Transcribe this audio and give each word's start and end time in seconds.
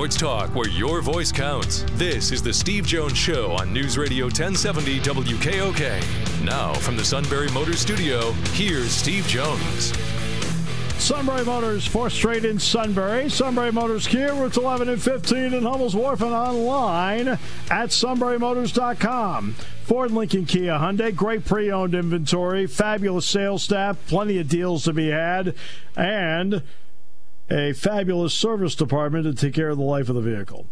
Sports 0.00 0.16
talk 0.16 0.54
where 0.54 0.68
your 0.70 1.02
voice 1.02 1.30
counts. 1.30 1.84
This 1.92 2.32
is 2.32 2.42
the 2.42 2.54
Steve 2.54 2.86
Jones 2.86 3.18
Show 3.18 3.52
on 3.52 3.70
News 3.70 3.98
Radio 3.98 4.24
1070 4.24 4.98
WKOK. 5.00 6.42
Now, 6.42 6.72
from 6.72 6.96
the 6.96 7.04
Sunbury 7.04 7.50
Motors 7.50 7.80
Studio, 7.80 8.32
here's 8.54 8.92
Steve 8.92 9.26
Jones. 9.26 9.92
Sunbury 10.96 11.44
Motors, 11.44 11.86
4th 11.86 12.12
Street 12.12 12.46
in 12.46 12.58
Sunbury. 12.58 13.28
Sunbury 13.28 13.72
Motors 13.72 14.06
Kia, 14.06 14.32
routes 14.32 14.56
11 14.56 14.88
and 14.88 15.02
15 15.02 15.52
in 15.52 15.64
Hummel's 15.64 15.94
Wharf 15.94 16.22
and 16.22 16.32
online 16.32 17.28
at 17.28 17.90
sunburymotors.com. 17.90 19.52
Ford 19.84 20.12
Lincoln 20.12 20.46
Kia 20.46 20.78
Hyundai, 20.78 21.14
great 21.14 21.44
pre 21.44 21.70
owned 21.70 21.94
inventory, 21.94 22.66
fabulous 22.66 23.26
sales 23.26 23.62
staff, 23.62 23.98
plenty 24.06 24.38
of 24.38 24.48
deals 24.48 24.84
to 24.84 24.94
be 24.94 25.10
had, 25.10 25.54
and 25.94 26.62
a 27.50 27.72
fabulous 27.72 28.32
service 28.32 28.74
department 28.74 29.24
to 29.24 29.34
take 29.34 29.54
care 29.54 29.70
of 29.70 29.78
the 29.78 29.84
life 29.84 30.08
of 30.08 30.14
the 30.14 30.20
vehicle. 30.20 30.66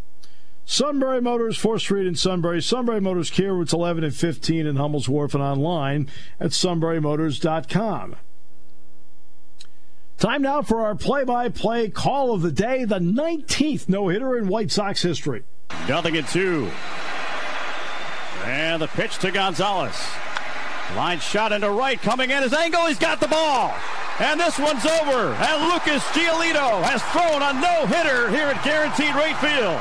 Sunbury 0.65 1.23
Motors, 1.23 1.59
4th 1.59 1.81
Street 1.81 2.07
in 2.07 2.15
Sunbury. 2.15 2.61
Sunbury 2.61 3.01
Motors 3.01 3.31
Kia, 3.31 3.55
routes 3.55 3.73
11 3.73 4.05
and 4.05 4.15
15 4.15 4.67
in 4.67 4.77
Hummel's 4.77 5.09
Wharf 5.09 5.35
and 5.35 5.43
online 5.43 6.11
at 6.39 6.51
sunburymotors.com. 6.51 8.17
Time 10.19 10.43
now 10.43 10.63
for 10.63 10.83
our 10.83 10.95
play 10.95 11.25
by 11.25 11.49
play 11.49 11.89
call 11.89 12.35
of 12.35 12.43
the 12.43 12.53
day, 12.53 12.85
the 12.85 12.99
19th 12.99 13.89
no 13.89 14.09
hitter 14.09 14.37
in 14.37 14.49
White 14.49 14.71
Sox 14.71 15.01
history. 15.01 15.45
Nothing 15.89 16.17
in 16.17 16.25
two. 16.25 16.71
And 18.45 18.83
the 18.83 18.89
pitch 18.89 19.19
to 19.19 19.31
Gonzalez. 19.31 19.97
Line 20.97 21.21
shot 21.21 21.53
into 21.53 21.71
right, 21.71 22.01
coming 22.01 22.31
in 22.31 22.43
is 22.43 22.53
Engel. 22.53 22.87
He's 22.87 22.99
got 22.99 23.21
the 23.21 23.29
ball. 23.29 23.75
And 24.21 24.41
this 24.41 24.59
one's 24.59 24.85
over. 24.85 25.33
And 25.35 25.69
Lucas 25.71 26.03
Giolito 26.11 26.83
has 26.83 27.03
thrown 27.15 27.41
a 27.41 27.53
no 27.61 27.87
hitter 27.87 28.29
here 28.31 28.49
at 28.49 28.65
Guaranteed 28.65 29.15
Rate 29.15 29.39
Field. 29.39 29.79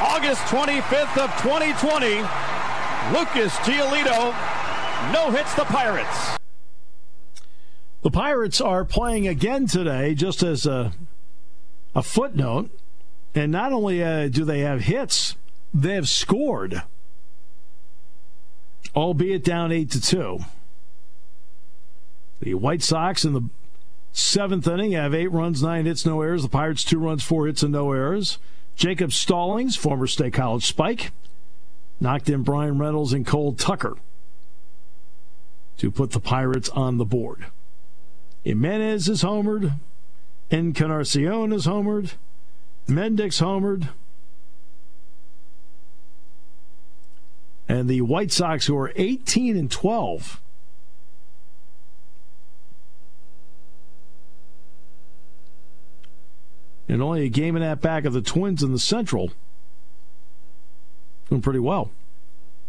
August 0.00 0.40
25th 0.48 1.18
of 1.18 1.30
2020. 1.42 2.24
Lucas 3.12 3.52
Giolito 3.60 4.32
no 5.12 5.30
hits 5.30 5.54
the 5.54 5.64
Pirates. 5.64 6.38
The 8.02 8.10
Pirates 8.10 8.60
are 8.60 8.84
playing 8.84 9.28
again 9.28 9.66
today, 9.66 10.14
just 10.14 10.42
as 10.42 10.64
a, 10.64 10.92
a 11.94 12.02
footnote. 12.02 12.70
And 13.34 13.52
not 13.52 13.72
only 13.72 14.02
uh, 14.02 14.28
do 14.28 14.44
they 14.44 14.60
have 14.60 14.82
hits, 14.82 15.36
they 15.74 15.94
have 15.94 16.08
scored, 16.08 16.82
albeit 18.96 19.44
down 19.44 19.70
8 19.70 19.90
to 19.90 20.00
2. 20.00 20.38
The 22.40 22.54
White 22.54 22.82
Sox 22.82 23.24
in 23.24 23.34
the 23.34 23.48
seventh 24.12 24.66
inning 24.66 24.92
have 24.92 25.14
eight 25.14 25.30
runs, 25.30 25.62
nine 25.62 25.86
hits, 25.86 26.06
no 26.06 26.22
errors. 26.22 26.42
The 26.42 26.48
Pirates, 26.48 26.84
two 26.84 26.98
runs, 26.98 27.22
four 27.22 27.46
hits, 27.46 27.62
and 27.62 27.72
no 27.72 27.92
errors. 27.92 28.38
Jacob 28.76 29.12
Stallings, 29.12 29.76
former 29.76 30.06
State 30.06 30.32
College 30.32 30.64
Spike, 30.64 31.12
knocked 32.00 32.30
in 32.30 32.42
Bryan 32.42 32.78
Reynolds 32.78 33.12
and 33.12 33.26
Cole 33.26 33.52
Tucker 33.52 33.96
to 35.76 35.90
put 35.90 36.12
the 36.12 36.20
Pirates 36.20 36.70
on 36.70 36.96
the 36.96 37.04
board. 37.04 37.46
Jimenez 38.44 39.08
is 39.08 39.22
homered. 39.22 39.78
Encarnacion 40.50 41.52
is 41.52 41.66
homered. 41.66 42.14
Mendick's 42.88 43.40
homered. 43.40 43.88
And 47.68 47.88
the 47.88 48.00
White 48.00 48.32
Sox, 48.32 48.66
who 48.66 48.76
are 48.76 48.92
18 48.96 49.56
and 49.56 49.70
12, 49.70 50.40
and 56.90 57.00
only 57.00 57.24
a 57.24 57.28
game 57.28 57.54
and 57.54 57.64
a 57.64 57.68
half 57.68 57.80
back 57.80 58.04
of 58.04 58.12
the 58.12 58.20
Twins 58.20 58.64
in 58.64 58.72
the 58.72 58.78
Central, 58.78 59.30
doing 61.28 61.40
pretty 61.40 61.60
well. 61.60 61.92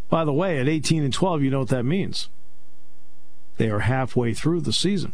By 0.10 0.26
the 0.26 0.34
way, 0.34 0.60
at 0.60 0.68
18 0.68 1.04
and 1.04 1.12
12, 1.12 1.42
you 1.42 1.50
know 1.50 1.60
what 1.60 1.70
that 1.70 1.84
means. 1.84 2.30
They 3.58 3.70
are 3.70 3.80
halfway 3.80 4.36
through 4.36 4.62
the 4.62 4.74
season. 4.74 5.14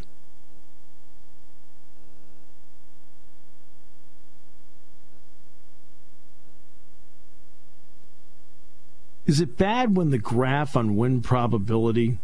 Is 9.26 9.40
it 9.40 9.58
bad 9.58 9.96
when 9.96 10.10
the 10.12 10.18
graph 10.18 10.76
on 10.76 10.98
win 10.98 11.22
probability 11.22 12.18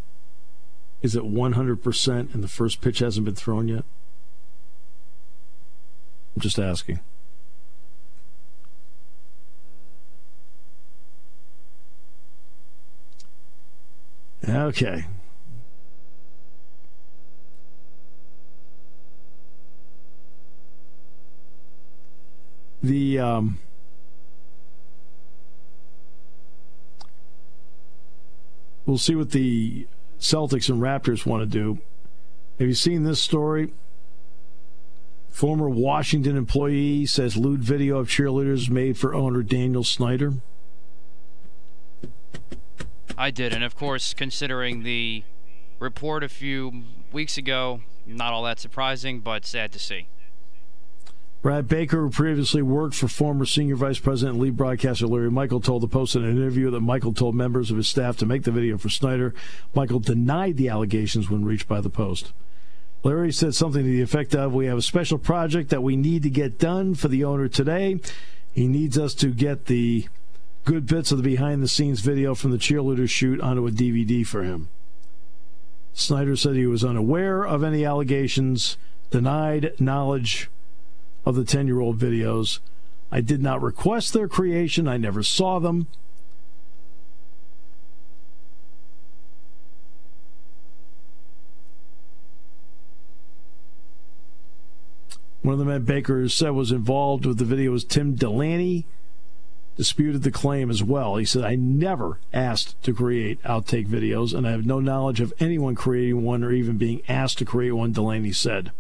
is 1.02 1.16
at 1.16 1.24
100% 1.24 2.34
and 2.34 2.44
the 2.44 2.48
first 2.50 2.82
pitch 2.82 3.00
hasn't 3.00 3.26
been 3.26 3.36
thrown 3.36 3.70
yet? 3.70 3.86
I'm 6.36 6.42
just 6.42 6.60
asking. 6.60 7.00
Okay. 14.48 15.06
The 22.82 23.20
um, 23.20 23.60
we'll 28.86 28.98
see 28.98 29.16
what 29.16 29.32
the 29.32 29.88
Celtics 30.20 30.70
and 30.70 30.82
Raptors 30.82 31.26
want 31.26 31.42
to 31.42 31.46
do. 31.46 31.80
Have 32.60 32.68
you 32.68 32.74
seen 32.74 33.04
this 33.04 33.22
story? 33.22 33.74
Former 35.34 35.68
Washington 35.68 36.38
employee 36.38 37.08
says 37.08 37.36
lewd 37.36 37.62
video 37.62 37.98
of 37.98 38.08
cheerleaders 38.08 38.70
made 38.70 39.00
for 39.00 39.16
owner 39.16 39.42
Daniel 39.42 39.84
Snyder. 39.84 40.34
I 43.18 43.32
did, 43.32 43.52
and 43.52 43.64
of 43.64 43.76
course, 43.76 44.14
considering 44.14 44.84
the 44.84 45.24
report 45.80 46.24
a 46.24 46.30
few 46.30 46.84
weeks 47.12 47.36
ago, 47.36 47.82
not 48.06 48.32
all 48.32 48.44
that 48.44 48.60
surprising, 48.60 49.22
but 49.22 49.44
sad 49.44 49.72
to 49.72 49.80
see. 49.80 50.08
Brad 51.42 51.68
Baker, 51.68 52.02
who 52.02 52.10
previously 52.12 52.62
worked 52.62 52.94
for 52.94 53.08
former 53.08 53.46
senior 53.46 53.76
vice 53.76 54.00
president 54.00 54.36
and 54.36 54.44
lead 54.44 54.56
broadcaster 54.56 55.08
Larry 55.08 55.32
Michael, 55.32 55.60
told 55.60 55.82
the 55.82 55.88
Post 55.88 56.16
in 56.16 56.24
an 56.24 56.38
interview 56.38 56.70
that 56.70 56.82
Michael 56.82 57.12
told 57.12 57.34
members 57.34 57.72
of 57.72 57.78
his 57.78 57.88
staff 57.88 58.18
to 58.18 58.28
make 58.28 58.44
the 58.44 58.52
video 58.52 58.78
for 58.78 58.90
Snyder. 58.90 59.34
Michael 59.74 60.00
denied 60.00 60.58
the 60.58 60.70
allegations 60.70 61.28
when 61.28 61.44
reached 61.44 61.68
by 61.68 61.82
the 61.82 61.90
Post. 61.90 62.34
Larry 63.04 63.34
said 63.34 63.54
something 63.54 63.84
to 63.84 63.90
the 63.90 64.02
effect 64.02 64.34
of 64.34 64.54
We 64.54 64.68
have 64.68 64.78
a 64.78 64.82
special 64.82 65.18
project 65.18 65.70
that 65.70 65.84
we 65.84 65.98
need 65.98 66.24
to 66.24 66.30
get 66.30 66.58
done 66.58 66.96
for 66.96 67.10
the 67.10 67.26
owner 67.26 67.50
today. 67.50 68.00
He 68.54 68.68
needs 68.68 68.98
us 68.98 69.14
to 69.16 69.34
get 69.34 69.66
the 69.66 70.08
good 70.64 70.86
bits 70.86 71.12
of 71.12 71.18
the 71.18 71.24
behind 71.24 71.62
the 71.62 71.68
scenes 71.68 72.00
video 72.00 72.34
from 72.34 72.52
the 72.52 72.58
cheerleader 72.58 73.10
shoot 73.10 73.42
onto 73.42 73.68
a 73.68 73.72
DVD 73.72 74.26
for 74.26 74.44
him. 74.44 74.70
Snyder 75.94 76.38
said 76.38 76.56
he 76.56 76.66
was 76.66 76.86
unaware 76.86 77.46
of 77.46 77.62
any 77.62 77.84
allegations, 77.84 78.78
denied 79.12 79.74
knowledge 79.80 80.50
of 81.26 81.36
the 81.36 81.44
10 81.44 81.68
year 81.68 81.82
old 81.82 82.00
videos. 82.00 82.60
I 83.12 83.20
did 83.20 83.44
not 83.44 83.62
request 83.62 84.14
their 84.14 84.30
creation, 84.30 84.88
I 84.88 84.96
never 84.96 85.24
saw 85.24 85.60
them. 85.60 85.88
One 95.44 95.54
of 95.54 95.60
the 95.60 95.66
men 95.66 95.84
Baker 95.84 96.28
said 96.30 96.52
was 96.52 96.72
involved 96.72 97.26
with 97.26 97.38
the 97.38 97.46
video 97.46 97.72
was 97.72 97.84
Tim 97.84 98.16
Delaney. 98.16 98.86
Disputed 99.76 100.24
the 100.24 100.32
claim 100.32 100.70
as 100.70 100.84
well. 100.84 101.18
He 101.18 101.26
said, 101.26 101.44
I 101.44 101.56
never 101.56 102.20
asked 102.32 102.82
to 102.84 102.94
create 102.94 103.42
outtake 103.44 103.88
videos, 103.88 104.34
and 104.34 104.48
I 104.48 104.52
have 104.52 104.66
no 104.66 104.80
knowledge 104.80 105.20
of 105.20 105.34
anyone 105.40 105.76
creating 105.76 106.24
one 106.24 106.44
or 106.44 106.52
even 106.52 106.78
being 106.78 107.02
asked 107.10 107.40
to 107.40 107.46
create 107.46 107.72
one, 107.72 107.92
Delaney 107.92 108.32
said. 108.32 108.72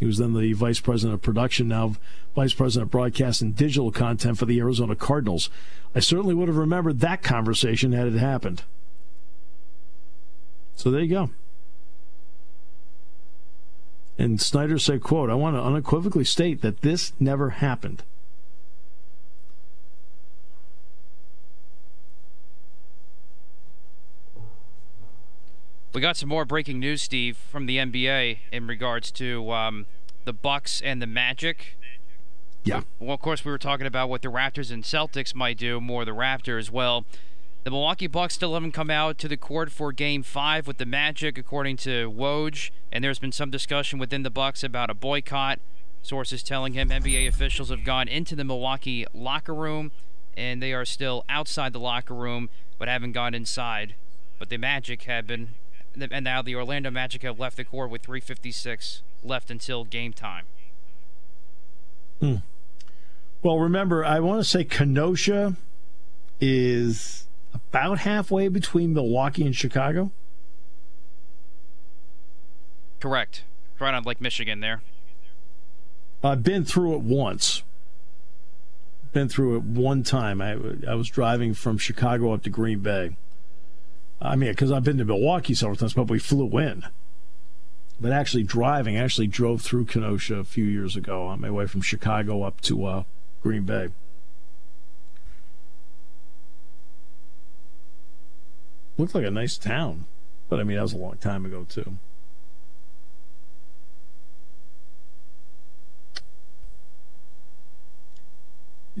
He 0.00 0.06
was 0.06 0.18
then 0.18 0.32
the 0.34 0.54
vice 0.54 0.80
president 0.80 1.14
of 1.14 1.22
production, 1.22 1.68
now 1.68 1.94
vice 2.34 2.54
president 2.54 2.88
of 2.88 2.90
broadcast 2.90 3.42
and 3.42 3.54
digital 3.54 3.92
content 3.92 4.38
for 4.38 4.46
the 4.46 4.58
Arizona 4.58 4.96
Cardinals. 4.96 5.50
I 5.94 6.00
certainly 6.00 6.34
would 6.34 6.48
have 6.48 6.56
remembered 6.56 7.00
that 7.00 7.22
conversation 7.22 7.92
had 7.92 8.08
it 8.08 8.14
happened. 8.14 8.62
So 10.74 10.90
there 10.90 11.02
you 11.02 11.10
go. 11.10 11.30
And 14.18 14.40
Snyder 14.40 14.78
said, 14.78 15.02
quote, 15.02 15.30
I 15.30 15.34
want 15.34 15.56
to 15.56 15.62
unequivocally 15.62 16.24
state 16.24 16.60
that 16.62 16.82
this 16.82 17.12
never 17.18 17.50
happened. 17.50 18.04
We 25.94 26.00
got 26.00 26.16
some 26.16 26.28
more 26.28 26.46
breaking 26.46 26.78
news, 26.80 27.02
Steve, 27.02 27.36
from 27.36 27.66
the 27.66 27.76
NBA 27.76 28.38
in 28.50 28.66
regards 28.66 29.10
to 29.12 29.52
um, 29.52 29.86
the 30.24 30.32
Bucks 30.32 30.80
and 30.80 31.02
the 31.02 31.06
Magic. 31.06 31.76
Yeah. 32.64 32.82
Well, 32.98 33.14
of 33.14 33.20
course, 33.20 33.44
we 33.44 33.50
were 33.50 33.58
talking 33.58 33.86
about 33.86 34.08
what 34.08 34.22
the 34.22 34.28
Raptors 34.28 34.70
and 34.70 34.84
Celtics 34.84 35.34
might 35.34 35.58
do, 35.58 35.80
more 35.80 36.04
the 36.04 36.12
Raptors. 36.12 36.70
Well, 36.70 37.04
the 37.64 37.70
Milwaukee 37.70 38.08
Bucks 38.08 38.34
still 38.34 38.54
haven't 38.54 38.72
come 38.72 38.90
out 38.90 39.18
to 39.18 39.28
the 39.28 39.36
court 39.36 39.70
for 39.70 39.92
Game 39.92 40.24
Five 40.24 40.66
with 40.66 40.78
the 40.78 40.86
Magic, 40.86 41.38
according 41.38 41.76
to 41.78 42.10
Woj. 42.10 42.70
And 42.90 43.04
there's 43.04 43.20
been 43.20 43.32
some 43.32 43.50
discussion 43.50 44.00
within 44.00 44.24
the 44.24 44.30
Bucks 44.30 44.64
about 44.64 44.90
a 44.90 44.94
boycott. 44.94 45.60
Sources 46.02 46.42
telling 46.42 46.72
him 46.72 46.88
NBA 46.88 47.28
officials 47.28 47.70
have 47.70 47.84
gone 47.84 48.08
into 48.08 48.34
the 48.34 48.42
Milwaukee 48.42 49.06
locker 49.14 49.54
room, 49.54 49.92
and 50.36 50.60
they 50.60 50.72
are 50.72 50.84
still 50.84 51.24
outside 51.28 51.72
the 51.72 51.78
locker 51.78 52.14
room, 52.14 52.48
but 52.78 52.88
haven't 52.88 53.12
gone 53.12 53.34
inside. 53.34 53.94
But 54.40 54.48
the 54.48 54.56
Magic 54.56 55.02
have 55.02 55.28
been, 55.28 55.50
and 55.94 56.24
now 56.24 56.42
the 56.42 56.56
Orlando 56.56 56.90
Magic 56.90 57.22
have 57.22 57.38
left 57.38 57.56
the 57.56 57.64
court 57.64 57.90
with 57.90 58.02
3:56 58.02 59.02
left 59.22 59.52
until 59.52 59.84
game 59.84 60.12
time. 60.12 60.46
Hmm. 62.18 62.36
Well, 63.42 63.60
remember, 63.60 64.04
I 64.04 64.18
want 64.18 64.40
to 64.40 64.44
say 64.44 64.64
Kenosha 64.64 65.56
is 66.40 67.26
about 67.54 68.00
halfway 68.00 68.48
between 68.48 68.94
Milwaukee 68.94 69.44
and 69.44 69.54
Chicago. 69.54 70.12
Correct. 73.00 73.44
Right 73.80 73.94
on 73.94 74.04
Lake 74.04 74.20
Michigan 74.20 74.60
there. 74.60 74.82
I've 76.22 76.42
been 76.42 76.64
through 76.64 76.94
it 76.94 77.00
once. 77.00 77.62
Been 79.12 79.28
through 79.28 79.56
it 79.56 79.62
one 79.64 80.04
time. 80.04 80.40
I, 80.40 80.56
I 80.88 80.94
was 80.94 81.08
driving 81.08 81.52
from 81.52 81.78
Chicago 81.78 82.32
up 82.32 82.44
to 82.44 82.50
Green 82.50 82.78
Bay. 82.78 83.16
I 84.20 84.36
mean, 84.36 84.50
because 84.50 84.70
I've 84.70 84.84
been 84.84 84.98
to 84.98 85.04
Milwaukee 85.04 85.54
several 85.54 85.76
times, 85.76 85.94
but 85.94 86.08
we 86.08 86.20
flew 86.20 86.58
in. 86.58 86.84
But 88.00 88.12
actually 88.12 88.44
driving, 88.44 88.96
I 88.96 89.02
actually 89.02 89.26
drove 89.26 89.62
through 89.62 89.86
Kenosha 89.86 90.36
a 90.36 90.44
few 90.44 90.64
years 90.64 90.96
ago 90.96 91.24
on 91.24 91.40
my 91.40 91.50
way 91.50 91.66
from 91.66 91.82
Chicago 91.82 92.42
up 92.42 92.60
to 92.62 92.84
uh, 92.86 93.02
Green 93.42 93.64
Bay. 93.64 93.88
Looked 98.98 99.14
like 99.14 99.24
a 99.24 99.30
nice 99.30 99.56
town, 99.56 100.06
but 100.48 100.60
I 100.60 100.64
mean, 100.64 100.76
that 100.76 100.82
was 100.82 100.92
a 100.92 100.98
long 100.98 101.16
time 101.16 101.46
ago, 101.46 101.66
too. 101.68 101.98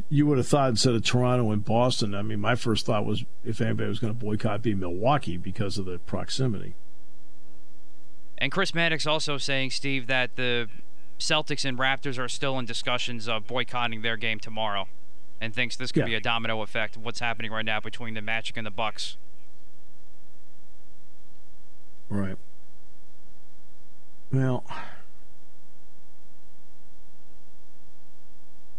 you 0.08 0.26
would 0.26 0.38
have 0.38 0.46
thought 0.46 0.70
instead 0.70 0.94
of 0.94 1.04
Toronto 1.04 1.50
and 1.50 1.64
Boston, 1.64 2.14
I 2.14 2.22
mean, 2.22 2.40
my 2.40 2.54
first 2.54 2.86
thought 2.86 3.04
was 3.04 3.24
if 3.44 3.60
anybody 3.60 3.88
was 3.88 3.98
going 3.98 4.12
to 4.12 4.18
boycott, 4.18 4.62
be 4.62 4.74
Milwaukee 4.74 5.36
because 5.36 5.78
of 5.78 5.84
the 5.84 5.98
proximity. 5.98 6.74
And 8.38 8.50
Chris 8.50 8.74
Maddox 8.74 9.06
also 9.06 9.38
saying, 9.38 9.70
Steve, 9.70 10.06
that 10.08 10.36
the 10.36 10.68
Celtics 11.18 11.64
and 11.64 11.78
Raptors 11.78 12.18
are 12.18 12.28
still 12.28 12.58
in 12.58 12.64
discussions 12.64 13.28
of 13.28 13.46
boycotting 13.46 14.02
their 14.02 14.16
game 14.16 14.40
tomorrow, 14.40 14.88
and 15.40 15.54
thinks 15.54 15.76
this 15.76 15.92
could 15.92 16.00
yeah. 16.00 16.06
be 16.06 16.14
a 16.14 16.20
domino 16.20 16.62
effect 16.62 16.96
of 16.96 17.04
what's 17.04 17.20
happening 17.20 17.52
right 17.52 17.64
now 17.64 17.78
between 17.78 18.14
the 18.14 18.22
Magic 18.22 18.56
and 18.56 18.66
the 18.66 18.70
Bucks. 18.70 19.16
Right. 22.12 22.36
Well. 24.30 24.64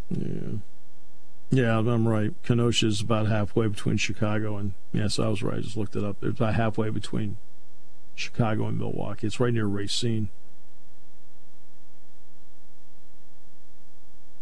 Yeah. 0.08 0.58
Yeah, 1.50 1.78
I'm 1.78 2.06
right. 2.06 2.32
Kenosha 2.44 2.86
is 2.86 3.00
about 3.00 3.26
halfway 3.26 3.66
between 3.66 3.96
Chicago 3.96 4.56
and 4.56 4.74
yes, 4.92 5.18
I 5.18 5.26
was 5.26 5.42
right. 5.42 5.58
I 5.58 5.62
just 5.62 5.76
looked 5.76 5.96
it 5.96 6.04
up. 6.04 6.18
It's 6.22 6.38
about 6.38 6.54
halfway 6.54 6.90
between 6.90 7.36
Chicago 8.14 8.66
and 8.66 8.78
Milwaukee. 8.78 9.26
It's 9.26 9.40
right 9.40 9.52
near 9.52 9.66
Racine. 9.66 10.28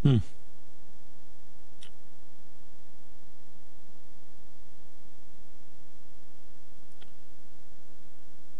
Hmm. 0.02 0.18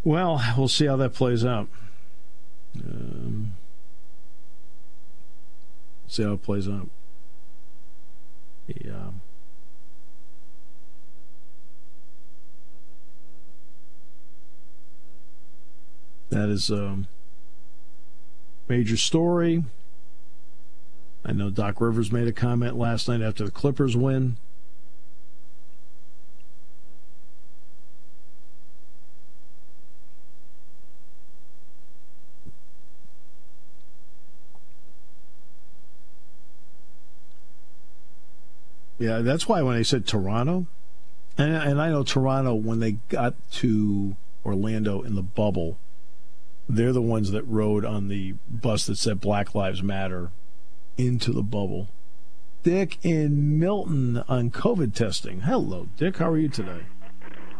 Well, 0.04 0.42
we'll 0.56 0.68
see 0.68 0.86
how 0.86 0.96
that 0.96 1.14
plays 1.14 1.44
out. 1.44 1.68
Um, 2.76 3.52
see 6.08 6.24
how 6.24 6.32
it 6.32 6.42
plays 6.42 6.68
out. 6.68 6.88
Um, 8.90 9.20
that 16.30 16.48
is 16.48 16.70
a 16.70 17.04
major 18.68 18.96
story. 18.96 19.64
I 21.24 21.32
know 21.32 21.50
Doc 21.50 21.80
Rivers 21.80 22.10
made 22.10 22.26
a 22.26 22.32
comment 22.32 22.76
last 22.76 23.08
night 23.08 23.20
after 23.20 23.44
the 23.44 23.50
Clippers 23.50 23.96
win. 23.96 24.38
Yeah, 39.02 39.18
that's 39.18 39.48
why 39.48 39.62
when 39.62 39.76
I 39.76 39.82
said 39.82 40.06
Toronto, 40.06 40.68
and, 41.36 41.52
and 41.56 41.82
I 41.82 41.90
know 41.90 42.04
Toronto 42.04 42.54
when 42.54 42.78
they 42.78 42.92
got 43.08 43.34
to 43.54 44.14
Orlando 44.46 45.02
in 45.02 45.16
the 45.16 45.24
bubble, 45.24 45.76
they're 46.68 46.92
the 46.92 47.02
ones 47.02 47.32
that 47.32 47.42
rode 47.42 47.84
on 47.84 48.06
the 48.06 48.36
bus 48.48 48.86
that 48.86 48.98
said 48.98 49.20
Black 49.20 49.56
Lives 49.56 49.82
Matter 49.82 50.30
into 50.96 51.32
the 51.32 51.42
bubble. 51.42 51.88
Dick 52.62 52.98
in 53.02 53.58
Milton 53.58 54.22
on 54.28 54.52
COVID 54.52 54.94
testing. 54.94 55.40
Hello, 55.40 55.88
Dick. 55.96 56.18
How 56.18 56.30
are 56.30 56.38
you 56.38 56.48
today? 56.48 56.82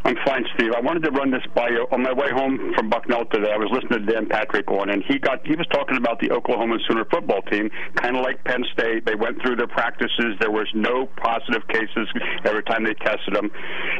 I'm 0.05 0.17
fine, 0.27 0.45
Steve. 0.55 0.73
I 0.75 0.81
wanted 0.81 1.05
to 1.05 1.13
run 1.13 1.31
this 1.31 1.47
by 1.55 1.69
you. 1.69 1.87
On 1.93 2.03
my 2.03 2.13
way 2.13 2.27
home 2.35 2.73
from 2.75 2.91
Bucknell 2.91 3.25
today, 3.27 3.53
I 3.53 3.57
was 3.57 3.71
listening 3.71 4.05
to 4.05 4.13
Dan 4.13 4.27
Patrick 4.27 4.69
on, 4.69 4.91
and 4.91 5.05
he 5.07 5.19
got 5.19 5.47
he 5.47 5.55
was 5.55 5.67
talking 5.71 5.97
about 5.97 6.19
the 6.19 6.33
Oklahoma 6.33 6.79
Sooner 6.89 7.05
football 7.05 7.41
team, 7.43 7.71
kind 7.95 8.17
of 8.17 8.23
like 8.23 8.43
Penn 8.43 8.65
State. 8.73 9.07
They 9.07 9.15
went 9.15 9.41
through 9.43 9.57
their 9.57 9.71
practices. 9.71 10.35
There 10.41 10.51
was 10.51 10.67
no 10.75 11.07
positive 11.23 11.63
cases 11.69 12.11
every 12.45 12.65
time 12.65 12.83
they 12.83 12.95
tested 12.95 13.35
them, 13.35 13.51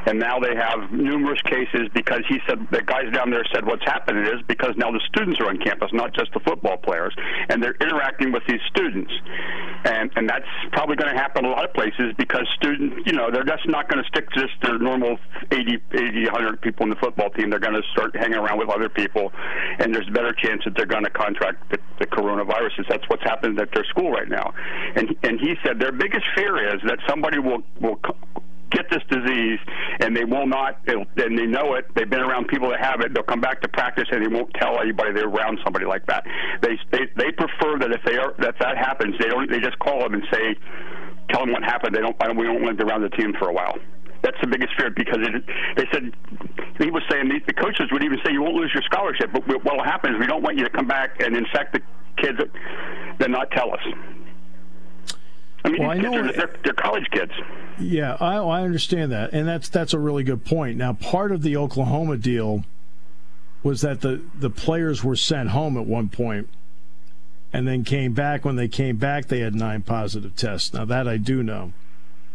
and 0.07 0.19
now 0.19 0.41
they 0.41 0.57
have 0.57 0.91
numerous 0.91 1.41
cases 1.43 1.87
because 1.95 2.27
he 2.29 2.39
said 2.49 2.59
the 2.73 2.83
guys 2.83 3.07
down 3.15 3.31
there 3.31 3.47
said 3.55 3.65
what's 3.65 3.85
happening 3.85 4.27
is 4.27 4.43
because 4.49 4.75
now 4.77 4.91
the 4.91 5.01
students 5.07 5.39
are 5.39 5.51
on 5.51 5.59
campus, 5.59 5.91
not 5.93 6.13
just 6.15 6.35
the 6.35 6.41
football 6.41 6.79
players, 6.79 7.15
and 7.49 7.63
they're 7.63 7.79
interacting 7.79 8.33
with 8.33 8.43
these 8.49 8.61
students, 8.75 9.13
and 9.85 10.11
and 10.17 10.29
that's 10.29 10.51
probably 10.73 10.97
going 10.97 11.15
to 11.15 11.19
happen 11.19 11.45
a 11.45 11.51
lot 11.51 11.65
of 11.65 11.73
places 11.75 12.11
because 12.19 12.43
students, 12.59 13.07
you 13.07 13.13
know, 13.13 13.31
they're 13.31 13.47
just 13.47 13.69
not 13.69 13.89
going 13.89 14.03
to 14.03 14.09
stick 14.09 14.29
to 14.31 14.43
just 14.43 14.55
their 14.63 14.79
normal 14.79 15.17
80 15.53 15.79
80, 15.95 16.25
100 16.25 16.61
people 16.61 16.85
in 16.85 16.91
the 16.91 16.97
football 16.97 17.31
team, 17.31 17.51
they're 17.51 17.59
going 17.59 17.75
to 17.75 17.87
start 17.93 18.15
hanging 18.17 18.39
around 18.39 18.59
with 18.59 18.69
other 18.69 18.89
people, 18.89 19.33
and 19.79 19.95
there's 19.95 20.09
a 20.09 20.13
better 20.13 20.33
chance 20.33 20.63
that 20.65 20.75
they're 20.77 20.87
going 20.87 21.05
to 21.05 21.11
contract 21.11 21.71
the, 21.71 21.79
the 21.99 22.07
coronavirus. 22.07 22.89
That's 22.89 23.09
what's 23.09 23.23
happening 23.23 23.59
at 23.59 23.73
their 23.73 23.85
school 23.85 24.11
right 24.11 24.29
now. 24.29 24.53
And 24.97 25.15
and 25.23 25.41
he 25.41 25.55
said 25.65 25.79
their 25.79 25.93
biggest 25.93 26.25
fear 26.35 26.75
is 26.75 26.81
that 26.87 26.99
somebody 27.09 27.39
will 27.39 27.63
will 27.81 27.99
get 28.73 28.89
this 28.91 29.03
disease 29.11 29.61
and 30.01 30.17
they 30.17 30.25
will 30.25 30.47
not 30.47 30.79
and 30.87 31.07
they 31.39 31.47
know 31.47 31.75
it. 31.75 31.87
They've 31.95 32.09
been 32.09 32.21
around 32.21 32.49
people 32.49 32.71
that 32.71 32.81
have 32.81 33.01
it. 33.01 33.15
They'll 33.15 33.23
come 33.23 33.41
back 33.41 33.61
to 33.63 33.69
practice 33.69 34.09
and 34.11 34.25
they 34.25 34.29
won't 34.29 34.53
tell 34.55 34.81
anybody 34.81 35.13
they're 35.13 35.29
around 35.29 35.61
somebody 35.63 35.85
like 35.85 36.07
that. 36.07 36.25
They 36.63 36.79
they, 36.91 37.07
they 37.17 37.33
prefer 37.33 37.79
that 37.79 37.93
if 37.93 38.03
they 38.05 38.17
are 38.17 38.35
that 38.39 38.57
that 38.61 38.77
happens 38.77 39.15
they 39.19 39.29
don't 39.29 39.51
they 39.51 39.61
just 39.61 39.79
call 39.79 40.01
them 40.01 40.15
and 40.15 40.25
say 40.33 40.57
tell 41.31 41.41
them 41.41 41.53
what 41.53 41.63
happened. 41.63 41.95
They 41.95 42.01
don't 42.01 42.17
we 42.37 42.47
don't 42.47 42.63
want 42.63 42.79
them 42.79 42.89
around 42.89 43.03
the 43.03 43.11
team 43.11 43.35
for 43.39 43.49
a 43.49 43.53
while 43.53 43.77
that's 44.23 44.37
the 44.41 44.47
biggest 44.47 44.73
fear 44.77 44.91
because 44.91 45.19
it, 45.21 45.45
they 45.77 45.87
said 45.93 46.13
he 46.79 46.91
was 46.91 47.03
saying 47.11 47.29
the, 47.29 47.41
the 47.47 47.53
coaches 47.53 47.89
would 47.91 48.05
even 48.05 48.19
say 48.25 48.33
you 48.33 48.43
won't 48.43 48.55
lose 48.55 48.71
your 48.73 48.83
scholarship, 48.85 49.31
but 49.33 49.47
what 49.47 49.65
will 49.65 49.83
happen 49.83 50.15
is 50.15 50.21
we 50.21 50.27
don't 50.27 50.43
want 50.43 50.57
you 50.57 50.65
to 50.65 50.71
come 50.71 50.87
back 50.87 51.21
and 51.21 51.37
infect 51.37 51.75
the 51.75 51.81
kids, 52.17 52.39
then 53.19 53.33
not 53.33 53.51
tell 53.51 53.73
us. 53.73 53.81
I 55.65 55.71
mean, 55.71 55.83
well, 55.83 55.91
I 55.91 55.99
know 55.99 56.15
are, 56.15 56.33
they're, 56.33 56.57
they're, 56.65 56.73
college 56.73 57.07
kids. 57.13 57.33
Yeah, 57.79 58.17
I, 58.21 58.37
I 58.37 58.63
understand 58.63 59.13
that, 59.13 59.33
and 59.33 59.47
that's 59.47 59.69
that's 59.69 59.93
a 59.93 59.99
really 59.99 60.25
good 60.25 60.45
point. 60.45 60.77
Now, 60.77 60.93
part 60.93 61.31
of 61.31 61.43
the 61.43 61.57
Oklahoma 61.57 62.17
deal 62.17 62.65
was 63.63 63.81
that 63.83 64.01
the 64.01 64.23
the 64.35 64.51
players 64.51 65.05
were 65.05 65.15
sent 65.15 65.51
home 65.51 65.77
at 65.77 65.87
one 65.87 66.09
point, 66.09 66.49
and 67.53 67.67
then 67.67 67.85
came 67.85 68.13
back. 68.13 68.45
When 68.45 68.57
they 68.57 68.67
came 68.67 68.97
back, 68.97 69.27
they 69.27 69.39
had 69.39 69.55
nine 69.55 69.83
positive 69.83 70.35
tests. 70.35 70.73
Now 70.73 70.85
that 70.85 71.07
I 71.07 71.17
do 71.17 71.43
know. 71.43 71.73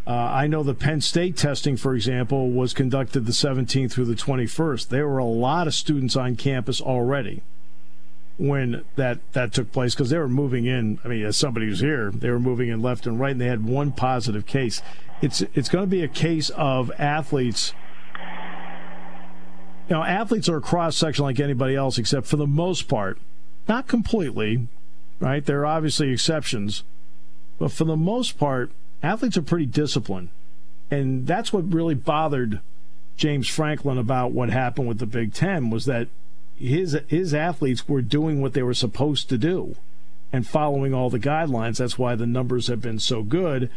Uh, 0.07 0.11
I 0.13 0.47
know 0.47 0.63
the 0.63 0.73
Penn 0.73 1.01
State 1.01 1.35
testing, 1.35 1.75
for 1.75 1.93
example, 1.93 2.49
was 2.49 2.73
conducted 2.73 3.25
the 3.25 3.33
17th 3.33 3.91
through 3.91 4.05
the 4.05 4.15
21st. 4.15 4.87
There 4.87 5.05
were 5.05 5.17
a 5.17 5.25
lot 5.25 5.67
of 5.67 5.73
students 5.73 6.15
on 6.15 6.37
campus 6.37 6.79
already 6.79 7.43
when 8.37 8.85
that, 8.95 9.19
that 9.33 9.51
took 9.51 9.73
place 9.73 9.95
because 9.95 10.09
they 10.09 10.17
were 10.17 10.29
moving 10.29 10.65
in. 10.65 10.99
I 11.03 11.09
mean, 11.09 11.25
as 11.25 11.35
somebody 11.35 11.65
who's 11.65 11.81
here, 11.81 12.09
they 12.11 12.29
were 12.29 12.39
moving 12.39 12.69
in 12.69 12.81
left 12.81 13.05
and 13.05 13.19
right, 13.19 13.31
and 13.31 13.41
they 13.41 13.47
had 13.47 13.65
one 13.65 13.91
positive 13.91 14.45
case. 14.45 14.81
It's 15.21 15.41
it's 15.55 15.67
going 15.67 15.83
to 15.83 15.89
be 15.89 16.03
a 16.03 16.07
case 16.07 16.51
of 16.51 16.89
athletes 16.97 17.73
you 19.89 19.95
know, 19.95 20.03
athletes 20.03 20.49
are 20.49 20.57
a 20.57 20.61
cross 20.61 20.97
section 20.97 21.23
like 21.23 21.39
anybody 21.39 21.75
else, 21.75 21.97
except 21.97 22.27
for 22.27 22.35
the 22.35 22.47
most 22.47 22.89
part, 22.89 23.17
not 23.67 23.87
completely, 23.87 24.67
right? 25.19 25.45
There 25.45 25.61
are 25.61 25.65
obviously 25.65 26.11
exceptions, 26.11 26.83
but 27.57 27.71
for 27.71 27.85
the 27.85 27.95
most 27.95 28.37
part, 28.37 28.71
athletes 29.03 29.37
are 29.37 29.41
pretty 29.41 29.65
disciplined. 29.65 30.29
And 30.89 31.27
that's 31.27 31.51
what 31.51 31.73
really 31.73 31.95
bothered 31.95 32.61
James 33.17 33.47
Franklin 33.47 33.97
about 33.97 34.31
what 34.31 34.49
happened 34.49 34.87
with 34.87 34.99
the 34.99 35.05
Big 35.05 35.33
Ten 35.33 35.69
was 35.69 35.85
that 35.85 36.07
his 36.55 36.97
his 37.07 37.33
athletes 37.33 37.87
were 37.87 38.01
doing 38.01 38.41
what 38.41 38.53
they 38.53 38.63
were 38.63 38.73
supposed 38.73 39.29
to 39.29 39.37
do 39.37 39.75
and 40.31 40.47
following 40.47 40.93
all 40.93 41.09
the 41.09 41.19
guidelines. 41.19 41.77
That's 41.77 41.99
why 41.99 42.15
the 42.15 42.25
numbers 42.25 42.67
have 42.67 42.81
been 42.81 42.99
so 42.99 43.23
good. 43.23 43.69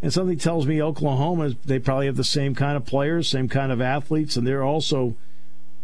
And 0.00 0.12
something 0.12 0.38
tells 0.38 0.66
me 0.66 0.82
Oklahoma 0.82 1.54
they 1.64 1.78
probably 1.78 2.06
have 2.06 2.16
the 2.16 2.24
same 2.24 2.54
kind 2.54 2.76
of 2.76 2.84
players, 2.84 3.28
same 3.28 3.48
kind 3.48 3.70
of 3.70 3.80
athletes, 3.80 4.36
and 4.36 4.46
they're 4.46 4.64
also, 4.64 5.14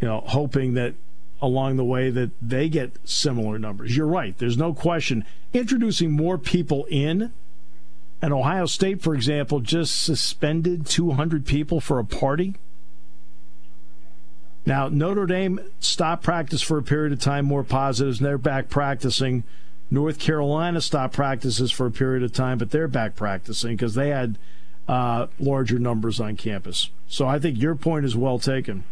you 0.00 0.08
know, 0.08 0.22
hoping 0.26 0.74
that 0.74 0.94
along 1.40 1.76
the 1.76 1.84
way 1.84 2.10
that 2.10 2.30
they 2.42 2.68
get 2.68 2.92
similar 3.04 3.58
numbers. 3.58 3.96
You're 3.96 4.06
right. 4.06 4.36
There's 4.38 4.56
no 4.56 4.74
question. 4.74 5.24
Introducing 5.52 6.10
more 6.10 6.36
people 6.36 6.84
in, 6.86 7.32
and 8.20 8.32
Ohio 8.32 8.66
State, 8.66 9.00
for 9.00 9.14
example, 9.14 9.60
just 9.60 10.02
suspended 10.02 10.86
200 10.86 11.46
people 11.46 11.80
for 11.80 11.98
a 11.98 12.04
party. 12.04 12.56
Now, 14.66 14.88
Notre 14.88 15.26
Dame 15.26 15.60
stopped 15.80 16.24
practice 16.24 16.60
for 16.60 16.78
a 16.78 16.82
period 16.82 17.12
of 17.12 17.20
time, 17.20 17.46
more 17.46 17.64
positives, 17.64 18.18
and 18.18 18.26
they're 18.26 18.36
back 18.36 18.68
practicing. 18.68 19.44
North 19.90 20.18
Carolina 20.18 20.80
stopped 20.80 21.14
practices 21.14 21.70
for 21.70 21.86
a 21.86 21.90
period 21.90 22.22
of 22.22 22.32
time, 22.32 22.58
but 22.58 22.70
they're 22.70 22.88
back 22.88 23.16
practicing 23.16 23.76
because 23.76 23.94
they 23.94 24.10
had 24.10 24.36
uh, 24.86 25.28
larger 25.38 25.78
numbers 25.78 26.20
on 26.20 26.36
campus. 26.36 26.90
So 27.06 27.26
I 27.26 27.38
think 27.38 27.58
your 27.58 27.74
point 27.76 28.04
is 28.04 28.16
well 28.16 28.38
taken. 28.38 28.84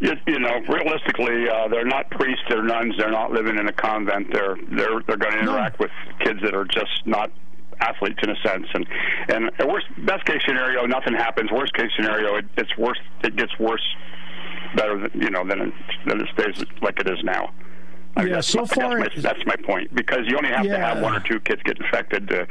You, 0.00 0.12
you 0.26 0.38
know, 0.38 0.60
realistically, 0.68 1.48
uh, 1.48 1.66
they're 1.68 1.84
not 1.84 2.08
priests, 2.10 2.44
they're 2.48 2.62
nuns, 2.62 2.94
they're 2.98 3.10
not 3.10 3.32
living 3.32 3.58
in 3.58 3.66
a 3.66 3.72
convent. 3.72 4.32
They're 4.32 4.56
they're 4.70 5.02
they're 5.06 5.16
going 5.16 5.32
to 5.32 5.40
interact 5.40 5.80
no. 5.80 5.86
with 5.86 6.18
kids 6.20 6.40
that 6.42 6.54
are 6.54 6.64
just 6.64 7.04
not 7.04 7.32
athletes 7.80 8.18
in 8.22 8.30
a 8.30 8.36
sense. 8.46 8.66
And 8.74 8.86
and 9.28 9.50
worst 9.68 9.86
best 10.06 10.24
case 10.24 10.40
scenario, 10.46 10.86
nothing 10.86 11.14
happens. 11.14 11.50
Worst 11.50 11.74
case 11.74 11.90
scenario, 11.96 12.36
it, 12.36 12.44
it's 12.56 12.76
worse. 12.78 12.98
It 13.24 13.36
gets 13.36 13.58
worse, 13.58 13.82
better 14.76 14.98
than 14.98 15.20
you 15.20 15.30
know 15.30 15.44
than 15.46 15.60
it, 15.60 15.74
than 16.06 16.20
it 16.20 16.28
stays 16.32 16.64
like 16.80 17.00
it 17.00 17.08
is 17.08 17.22
now. 17.24 17.50
I 18.16 18.24
mean, 18.24 18.34
yeah, 18.34 18.40
so 18.40 18.66
far 18.66 19.00
that's 19.00 19.16
my, 19.16 19.22
that's 19.22 19.46
my 19.46 19.56
point 19.56 19.94
because 19.94 20.20
you 20.26 20.36
only 20.36 20.50
have 20.50 20.64
yeah. 20.64 20.78
to 20.78 20.84
have 20.84 21.02
one 21.02 21.14
or 21.14 21.20
two 21.20 21.40
kids 21.40 21.62
get 21.64 21.78
infected 21.78 22.28
to 22.28 22.46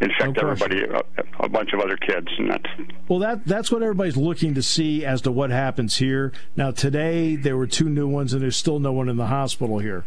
infect 0.00 0.36
no 0.42 0.50
everybody, 0.50 0.82
a, 0.82 1.02
a, 1.40 1.48
bunch 1.48 1.72
of 1.72 1.80
other 1.80 1.96
kids, 1.96 2.28
and 2.38 2.50
that's 2.50 2.66
well. 3.08 3.18
That 3.18 3.44
that's 3.46 3.70
what 3.70 3.82
everybody's 3.82 4.16
looking 4.16 4.54
to 4.54 4.62
see 4.62 5.04
as 5.04 5.22
to 5.22 5.32
what 5.32 5.50
happens 5.50 5.96
here. 5.96 6.32
Now 6.56 6.70
today 6.70 7.36
there 7.36 7.56
were 7.56 7.66
two 7.66 7.88
new 7.88 8.08
ones, 8.08 8.32
and 8.32 8.42
there's 8.42 8.56
still 8.56 8.78
no 8.78 8.92
one 8.92 9.08
in 9.08 9.16
the 9.16 9.26
hospital 9.26 9.78
here, 9.78 10.04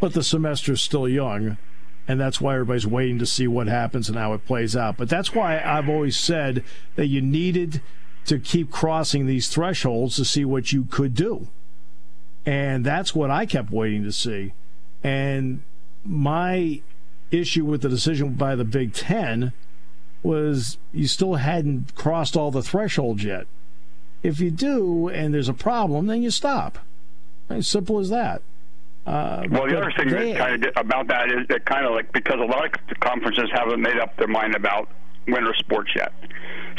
but 0.00 0.14
the 0.14 0.22
semester's 0.22 0.80
still 0.80 1.08
young, 1.08 1.56
and 2.06 2.20
that's 2.20 2.40
why 2.40 2.54
everybody's 2.54 2.86
waiting 2.86 3.18
to 3.18 3.26
see 3.26 3.48
what 3.48 3.66
happens 3.66 4.08
and 4.08 4.18
how 4.18 4.32
it 4.34 4.44
plays 4.46 4.76
out. 4.76 4.96
But 4.96 5.08
that's 5.08 5.34
why 5.34 5.60
I've 5.60 5.88
always 5.88 6.16
said 6.16 6.64
that 6.96 7.06
you 7.06 7.20
needed 7.20 7.80
to 8.26 8.38
keep 8.38 8.70
crossing 8.70 9.26
these 9.26 9.48
thresholds 9.48 10.16
to 10.16 10.24
see 10.24 10.44
what 10.44 10.72
you 10.72 10.84
could 10.84 11.14
do. 11.14 11.48
And 12.46 12.84
that's 12.84 13.14
what 13.14 13.30
I 13.30 13.46
kept 13.46 13.70
waiting 13.70 14.02
to 14.04 14.12
see. 14.12 14.52
And 15.02 15.62
my 16.04 16.82
issue 17.38 17.64
with 17.64 17.82
the 17.82 17.88
decision 17.88 18.34
by 18.34 18.54
the 18.54 18.64
Big 18.64 18.92
Ten 18.92 19.52
was 20.22 20.78
you 20.92 21.06
still 21.06 21.34
hadn't 21.34 21.94
crossed 21.94 22.36
all 22.36 22.50
the 22.50 22.62
thresholds 22.62 23.22
yet. 23.22 23.46
If 24.22 24.40
you 24.40 24.50
do 24.50 25.08
and 25.08 25.34
there's 25.34 25.48
a 25.48 25.54
problem, 25.54 26.06
then 26.06 26.22
you 26.22 26.30
stop. 26.30 26.78
As 27.50 27.68
simple 27.68 27.98
as 27.98 28.08
that. 28.08 28.40
Uh, 29.06 29.44
well, 29.50 29.66
the 29.66 29.76
other 29.76 29.92
thing 29.98 30.08
they, 30.08 30.32
that 30.32 30.38
kind 30.38 30.64
of 30.64 30.72
about 30.76 31.08
that 31.08 31.30
is 31.30 31.46
that 31.48 31.66
kind 31.66 31.84
of 31.84 31.92
like 31.92 32.10
because 32.12 32.40
a 32.40 32.44
lot 32.44 32.64
of 32.64 33.00
conferences 33.00 33.50
haven't 33.52 33.82
made 33.82 33.98
up 33.98 34.16
their 34.16 34.28
mind 34.28 34.54
about 34.54 34.88
winter 35.28 35.54
sports 35.58 35.90
yet. 35.94 36.12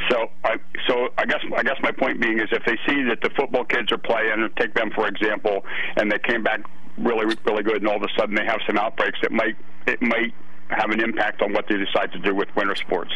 So, 0.10 0.30
I 0.44 0.56
so 0.88 1.10
I 1.20 1.26
guess 1.26 1.42
I 1.56 1.62
guess 1.62 1.78
my 1.84 1.92
point 1.92 2.20
being 2.20 2.40
is 2.40 2.48
if 2.52 2.66
they 2.66 2.78
see 2.88 3.04
that 3.04 3.22
the 3.22 3.30
football 3.36 3.64
kids 3.64 3.92
are 3.92 4.00
playing, 4.00 4.50
take 4.58 4.74
them 4.74 4.90
for 4.96 5.08
example, 5.08 5.64
and 5.98 6.12
they 6.12 6.18
came 6.18 6.42
back 6.42 6.62
really 6.98 7.36
really 7.46 7.62
good, 7.62 7.78
and 7.78 7.88
all 7.88 7.98
of 7.98 8.04
a 8.04 8.20
sudden 8.20 8.34
they 8.34 8.46
have 8.46 8.60
some 8.66 8.78
outbreaks, 8.78 9.20
it 9.22 9.32
might 9.32 9.56
it 9.86 10.02
might 10.02 10.34
have 10.70 10.90
an 10.92 11.02
impact 11.02 11.42
on 11.42 11.54
what 11.54 11.68
they 11.68 11.78
decide 11.78 12.12
to 12.14 12.20
do 12.20 12.34
with 12.34 12.48
winter 12.56 12.76
sports. 12.76 13.12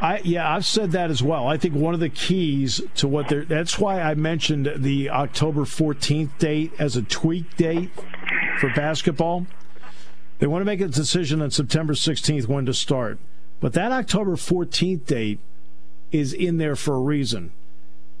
I, 0.00 0.20
yeah, 0.24 0.50
I've 0.50 0.64
said 0.64 0.92
that 0.92 1.10
as 1.10 1.22
well. 1.22 1.46
I 1.46 1.58
think 1.58 1.74
one 1.74 1.92
of 1.92 2.00
the 2.00 2.08
keys 2.08 2.80
to 2.96 3.06
what 3.06 3.28
they're 3.28 3.44
that's 3.44 3.78
why 3.78 4.00
I 4.00 4.14
mentioned 4.14 4.72
the 4.76 5.10
October 5.10 5.62
14th 5.62 6.38
date 6.38 6.72
as 6.78 6.96
a 6.96 7.02
tweak 7.02 7.56
date 7.58 7.90
for 8.58 8.70
basketball. 8.70 9.46
They 10.38 10.46
want 10.46 10.62
to 10.62 10.66
make 10.66 10.80
a 10.80 10.88
decision 10.88 11.42
on 11.42 11.50
September 11.50 11.92
16th 11.92 12.48
when 12.48 12.64
to 12.64 12.72
start. 12.72 13.18
But 13.60 13.74
that 13.74 13.92
October 13.92 14.36
14th 14.36 15.04
date 15.04 15.38
is 16.12 16.32
in 16.32 16.56
there 16.56 16.76
for 16.76 16.94
a 16.94 17.00
reason. 17.00 17.52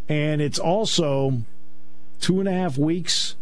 And 0.06 0.42
it's 0.42 0.58
also 0.58 1.42
two 2.20 2.40
and 2.40 2.48
a 2.48 2.52
half 2.52 2.76
weeks 2.76 3.36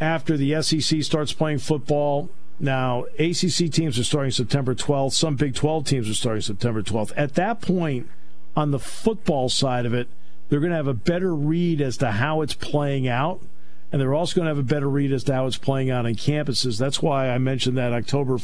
after 0.00 0.36
the 0.36 0.62
SEC 0.62 1.02
starts 1.02 1.32
playing 1.32 1.58
football 1.58 2.30
now, 2.60 3.04
ACC 3.18 3.70
teams 3.70 3.98
are 3.98 4.04
starting 4.04 4.32
September 4.32 4.74
12th. 4.74 5.12
Some 5.12 5.36
Big 5.36 5.54
12 5.54 5.84
teams 5.84 6.10
are 6.10 6.14
starting 6.14 6.42
September 6.42 6.82
12th. 6.82 7.12
At 7.16 7.34
that 7.34 7.60
point, 7.60 8.08
on 8.56 8.72
the 8.72 8.78
football 8.78 9.48
side 9.48 9.86
of 9.86 9.94
it, 9.94 10.08
they're 10.48 10.60
going 10.60 10.70
to 10.70 10.76
have 10.76 10.88
a 10.88 10.94
better 10.94 11.34
read 11.34 11.80
as 11.80 11.96
to 11.98 12.12
how 12.12 12.42
it's 12.42 12.54
playing 12.54 13.06
out. 13.06 13.40
And 13.92 14.00
they're 14.00 14.14
also 14.14 14.34
going 14.34 14.46
to 14.46 14.50
have 14.50 14.58
a 14.58 14.62
better 14.62 14.88
read 14.88 15.12
as 15.12 15.24
to 15.24 15.34
how 15.34 15.46
it's 15.46 15.56
playing 15.56 15.90
out 15.90 16.04
on 16.04 16.14
campuses. 16.14 16.78
That's 16.78 17.00
why 17.00 17.30
I 17.30 17.38
mentioned 17.38 17.78
that 17.78 17.92
October 17.92 18.38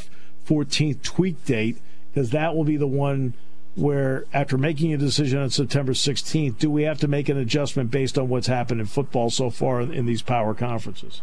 14th 0.47 1.03
tweak 1.03 1.45
date, 1.45 1.79
because 2.13 2.31
that 2.31 2.55
will 2.55 2.65
be 2.65 2.77
the 2.77 2.87
one 2.87 3.35
where, 3.75 4.25
after 4.33 4.57
making 4.57 4.95
a 4.95 4.97
decision 4.97 5.41
on 5.41 5.51
September 5.51 5.93
16th, 5.93 6.59
do 6.59 6.71
we 6.71 6.85
have 6.85 7.01
to 7.01 7.09
make 7.09 7.29
an 7.29 7.37
adjustment 7.37 7.91
based 7.91 8.17
on 8.17 8.29
what's 8.29 8.47
happened 8.47 8.81
in 8.81 8.87
football 8.87 9.31
so 9.31 9.51
far 9.51 9.81
in 9.81 10.07
these 10.07 10.23
power 10.23 10.55
conferences? 10.55 11.23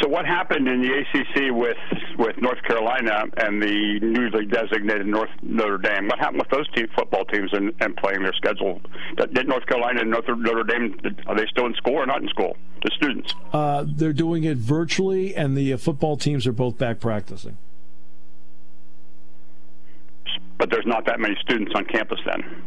So 0.00 0.08
what 0.08 0.26
happened 0.26 0.68
in 0.68 0.82
the 0.82 0.88
ACC 0.88 1.54
with 1.54 1.76
with 2.18 2.36
North 2.40 2.62
Carolina 2.62 3.24
and 3.38 3.62
the 3.62 3.98
newly 4.00 4.46
designated 4.46 5.06
North 5.06 5.30
Notre 5.42 5.78
Dame? 5.78 6.08
What 6.08 6.18
happened 6.18 6.40
with 6.40 6.50
those 6.50 6.70
team, 6.72 6.86
football 6.94 7.24
teams 7.24 7.50
and, 7.52 7.72
and 7.80 7.96
playing 7.96 8.22
their 8.22 8.32
schedule? 8.34 8.80
Did 9.16 9.48
North 9.48 9.66
Carolina 9.66 10.00
and 10.00 10.10
Notre, 10.10 10.36
Notre 10.36 10.64
Dame 10.64 10.96
are 11.26 11.36
they 11.36 11.46
still 11.50 11.66
in 11.66 11.74
school 11.74 11.94
or 11.94 12.06
not 12.06 12.22
in 12.22 12.28
school? 12.28 12.56
The 12.82 12.90
students? 12.96 13.34
Uh, 13.52 13.84
they're 13.86 14.12
doing 14.12 14.44
it 14.44 14.58
virtually, 14.58 15.34
and 15.34 15.56
the 15.56 15.72
uh, 15.72 15.76
football 15.78 16.18
teams 16.18 16.46
are 16.46 16.52
both 16.52 16.76
back 16.76 17.00
practicing. 17.00 17.56
But 20.58 20.70
there's 20.70 20.86
not 20.86 21.06
that 21.06 21.18
many 21.18 21.36
students 21.40 21.72
on 21.74 21.86
campus 21.86 22.20
then. 22.26 22.62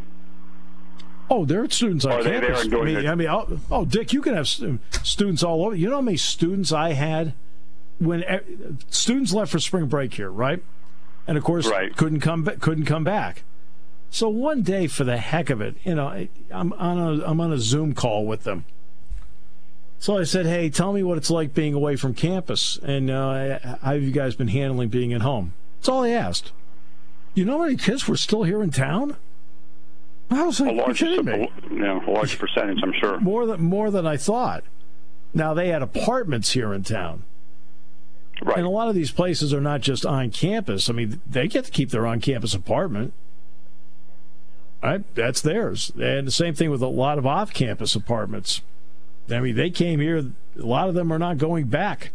Oh, 1.30 1.44
there 1.44 1.62
are 1.62 1.70
students 1.70 2.04
on 2.04 2.22
campus. 2.22 2.60
I 2.64 2.68
mean, 2.68 3.06
I 3.06 3.14
mean 3.14 3.28
oh, 3.28 3.60
oh, 3.70 3.84
Dick, 3.84 4.12
you 4.12 4.22
can 4.22 4.34
have 4.34 4.48
students 4.48 5.42
all 5.42 5.64
over. 5.66 5.74
You 5.74 5.90
know 5.90 5.96
how 5.96 6.02
many 6.02 6.16
students 6.16 6.72
I 6.72 6.92
had 6.92 7.34
when 7.98 8.24
students 8.88 9.32
left 9.32 9.52
for 9.52 9.58
spring 9.58 9.86
break 9.86 10.14
here, 10.14 10.30
right? 10.30 10.62
And 11.26 11.36
of 11.36 11.44
course, 11.44 11.66
right. 11.66 11.94
couldn't 11.94 12.20
come 12.20 12.44
couldn't 12.60 12.86
come 12.86 13.04
back. 13.04 13.42
So 14.10 14.28
one 14.28 14.62
day, 14.62 14.86
for 14.86 15.04
the 15.04 15.18
heck 15.18 15.50
of 15.50 15.60
it, 15.60 15.76
you 15.84 15.94
know, 15.94 16.26
I'm 16.50 16.72
on 16.74 16.98
a 16.98 17.24
I'm 17.24 17.40
on 17.40 17.52
a 17.52 17.58
Zoom 17.58 17.94
call 17.94 18.24
with 18.24 18.44
them. 18.44 18.64
So 19.98 20.16
I 20.16 20.24
said, 20.24 20.46
"Hey, 20.46 20.70
tell 20.70 20.92
me 20.92 21.02
what 21.02 21.18
it's 21.18 21.30
like 21.30 21.52
being 21.52 21.74
away 21.74 21.96
from 21.96 22.14
campus, 22.14 22.78
and 22.82 23.10
uh, 23.10 23.58
how 23.58 23.92
have 23.92 24.02
you 24.02 24.12
guys 24.12 24.36
been 24.36 24.48
handling 24.48 24.88
being 24.88 25.12
at 25.12 25.20
home?" 25.20 25.52
That's 25.78 25.88
all 25.88 26.04
I 26.04 26.10
asked. 26.10 26.52
You 27.34 27.44
know 27.44 27.58
how 27.58 27.64
many 27.64 27.76
kids 27.76 28.08
were 28.08 28.16
still 28.16 28.44
here 28.44 28.62
in 28.62 28.70
town? 28.70 29.16
I 30.30 30.44
was 30.44 30.60
like, 30.60 30.72
a 30.72 30.74
large, 30.74 31.00
you 31.00 31.22
know, 31.22 32.02
a 32.06 32.10
large 32.10 32.38
percentage, 32.38 32.78
I'm 32.82 32.92
sure. 33.00 33.18
More 33.20 33.46
than 33.46 33.62
more 33.62 33.90
than 33.90 34.06
I 34.06 34.16
thought. 34.16 34.64
Now 35.32 35.54
they 35.54 35.68
had 35.68 35.82
apartments 35.82 36.52
here 36.52 36.72
in 36.74 36.82
town. 36.82 37.24
Right. 38.42 38.58
And 38.58 38.66
a 38.66 38.70
lot 38.70 38.88
of 38.88 38.94
these 38.94 39.10
places 39.10 39.52
are 39.52 39.60
not 39.60 39.80
just 39.80 40.06
on 40.06 40.30
campus. 40.30 40.88
I 40.88 40.92
mean, 40.92 41.20
they 41.28 41.48
get 41.48 41.64
to 41.64 41.70
keep 41.70 41.90
their 41.90 42.06
on-campus 42.06 42.54
apartment. 42.54 43.12
Right? 44.82 45.02
That's 45.14 45.40
theirs. 45.40 45.90
And 46.00 46.26
the 46.26 46.32
same 46.32 46.54
thing 46.54 46.70
with 46.70 46.82
a 46.82 46.86
lot 46.86 47.18
of 47.18 47.26
off-campus 47.26 47.96
apartments. 47.96 48.60
I 49.28 49.40
mean, 49.40 49.56
they 49.56 49.70
came 49.70 49.98
here. 50.00 50.18
A 50.18 50.64
lot 50.64 50.88
of 50.88 50.94
them 50.94 51.12
are 51.12 51.18
not 51.18 51.38
going 51.38 51.66
back, 51.66 52.12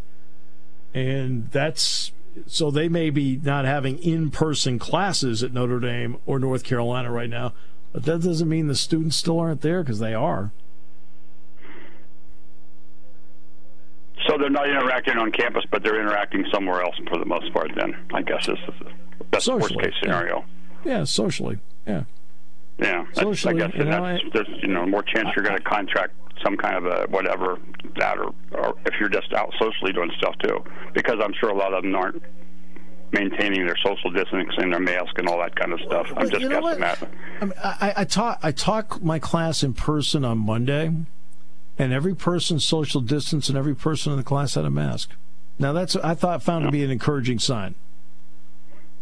and 0.93 1.49
that's 1.51 2.11
so 2.47 2.71
they 2.71 2.89
may 2.89 3.11
be 3.11 3.39
not 3.43 3.65
having 3.65 3.99
in-person 3.99 4.79
classes 4.79 5.43
at 5.43 5.53
Notre 5.53 5.79
Dame 5.79 6.17
or 6.25 6.39
North 6.39 6.63
Carolina 6.63 7.11
right 7.11 7.29
now 7.29 7.53
but 7.93 8.03
that 8.03 8.21
doesn't 8.21 8.49
mean 8.49 8.67
the 8.67 8.75
students 8.75 9.15
still 9.15 9.39
aren't 9.39 9.61
there 9.61 9.83
because 9.83 9.99
they 9.99 10.13
are. 10.13 10.51
So 14.27 14.37
they're 14.37 14.49
not 14.49 14.67
interacting 14.67 15.17
on 15.17 15.31
campus, 15.31 15.63
but 15.69 15.83
they're 15.83 15.99
interacting 15.99 16.45
somewhere 16.51 16.81
else 16.81 16.95
for 17.07 17.17
the 17.17 17.25
most 17.25 17.53
part. 17.53 17.71
Then 17.75 17.95
I 18.13 18.21
guess 18.21 18.47
is 18.47 18.57
the 18.67 19.23
best 19.25 19.47
worst 19.47 19.77
case 19.79 19.93
scenario. 20.01 20.43
Yeah. 20.83 20.99
yeah, 20.99 21.03
socially. 21.03 21.59
Yeah. 21.85 22.03
Yeah, 22.79 23.05
socially, 23.13 23.61
I 23.61 23.67
guess 23.67 23.77
you 23.77 23.85
know, 23.85 24.17
there's 24.33 24.47
you 24.61 24.67
know 24.69 24.85
more 24.87 25.03
chance 25.03 25.29
you're 25.35 25.45
going 25.45 25.57
to 25.57 25.63
contract 25.63 26.13
some 26.43 26.57
kind 26.57 26.75
of 26.75 26.85
a 26.85 27.05
whatever 27.09 27.59
that, 27.97 28.17
or, 28.17 28.33
or 28.51 28.75
if 28.87 28.99
you're 28.99 29.09
just 29.09 29.31
out 29.33 29.53
socially 29.59 29.93
doing 29.93 30.11
stuff 30.17 30.35
too, 30.43 30.63
because 30.93 31.19
I'm 31.23 31.33
sure 31.39 31.49
a 31.49 31.55
lot 31.55 31.73
of 31.73 31.83
them 31.83 31.95
aren't 31.95 32.23
maintaining 33.13 33.65
their 33.65 33.77
social 33.77 34.11
distancing, 34.11 34.71
their 34.71 34.79
mask, 34.79 35.17
and 35.17 35.29
all 35.29 35.37
that 35.39 35.55
kind 35.55 35.71
of 35.71 35.79
stuff. 35.81 36.07
I'm 36.17 36.29
just 36.29 36.41
guessing 36.41 36.61
what? 36.61 36.79
that. 36.79 37.07
I, 37.39 37.45
mean, 37.45 37.53
I, 37.63 37.93
I 37.97 38.03
taught 38.05 38.39
I 38.43 38.51
taught 38.51 39.03
my 39.03 39.19
class 39.19 39.63
in 39.63 39.73
person 39.73 40.25
on 40.25 40.39
Monday, 40.39 40.91
and 41.77 41.93
every 41.93 42.15
person 42.15 42.59
social 42.59 43.01
distance, 43.01 43.47
and 43.47 43.57
every 43.57 43.75
person 43.75 44.11
in 44.11 44.17
the 44.17 44.23
class 44.23 44.55
had 44.55 44.65
a 44.65 44.69
mask. 44.69 45.11
Now 45.59 45.71
that's 45.71 45.95
I 45.97 46.15
thought 46.15 46.43
found 46.43 46.65
to 46.65 46.71
be 46.71 46.83
an 46.83 46.91
encouraging 46.91 47.39
sign. 47.39 47.75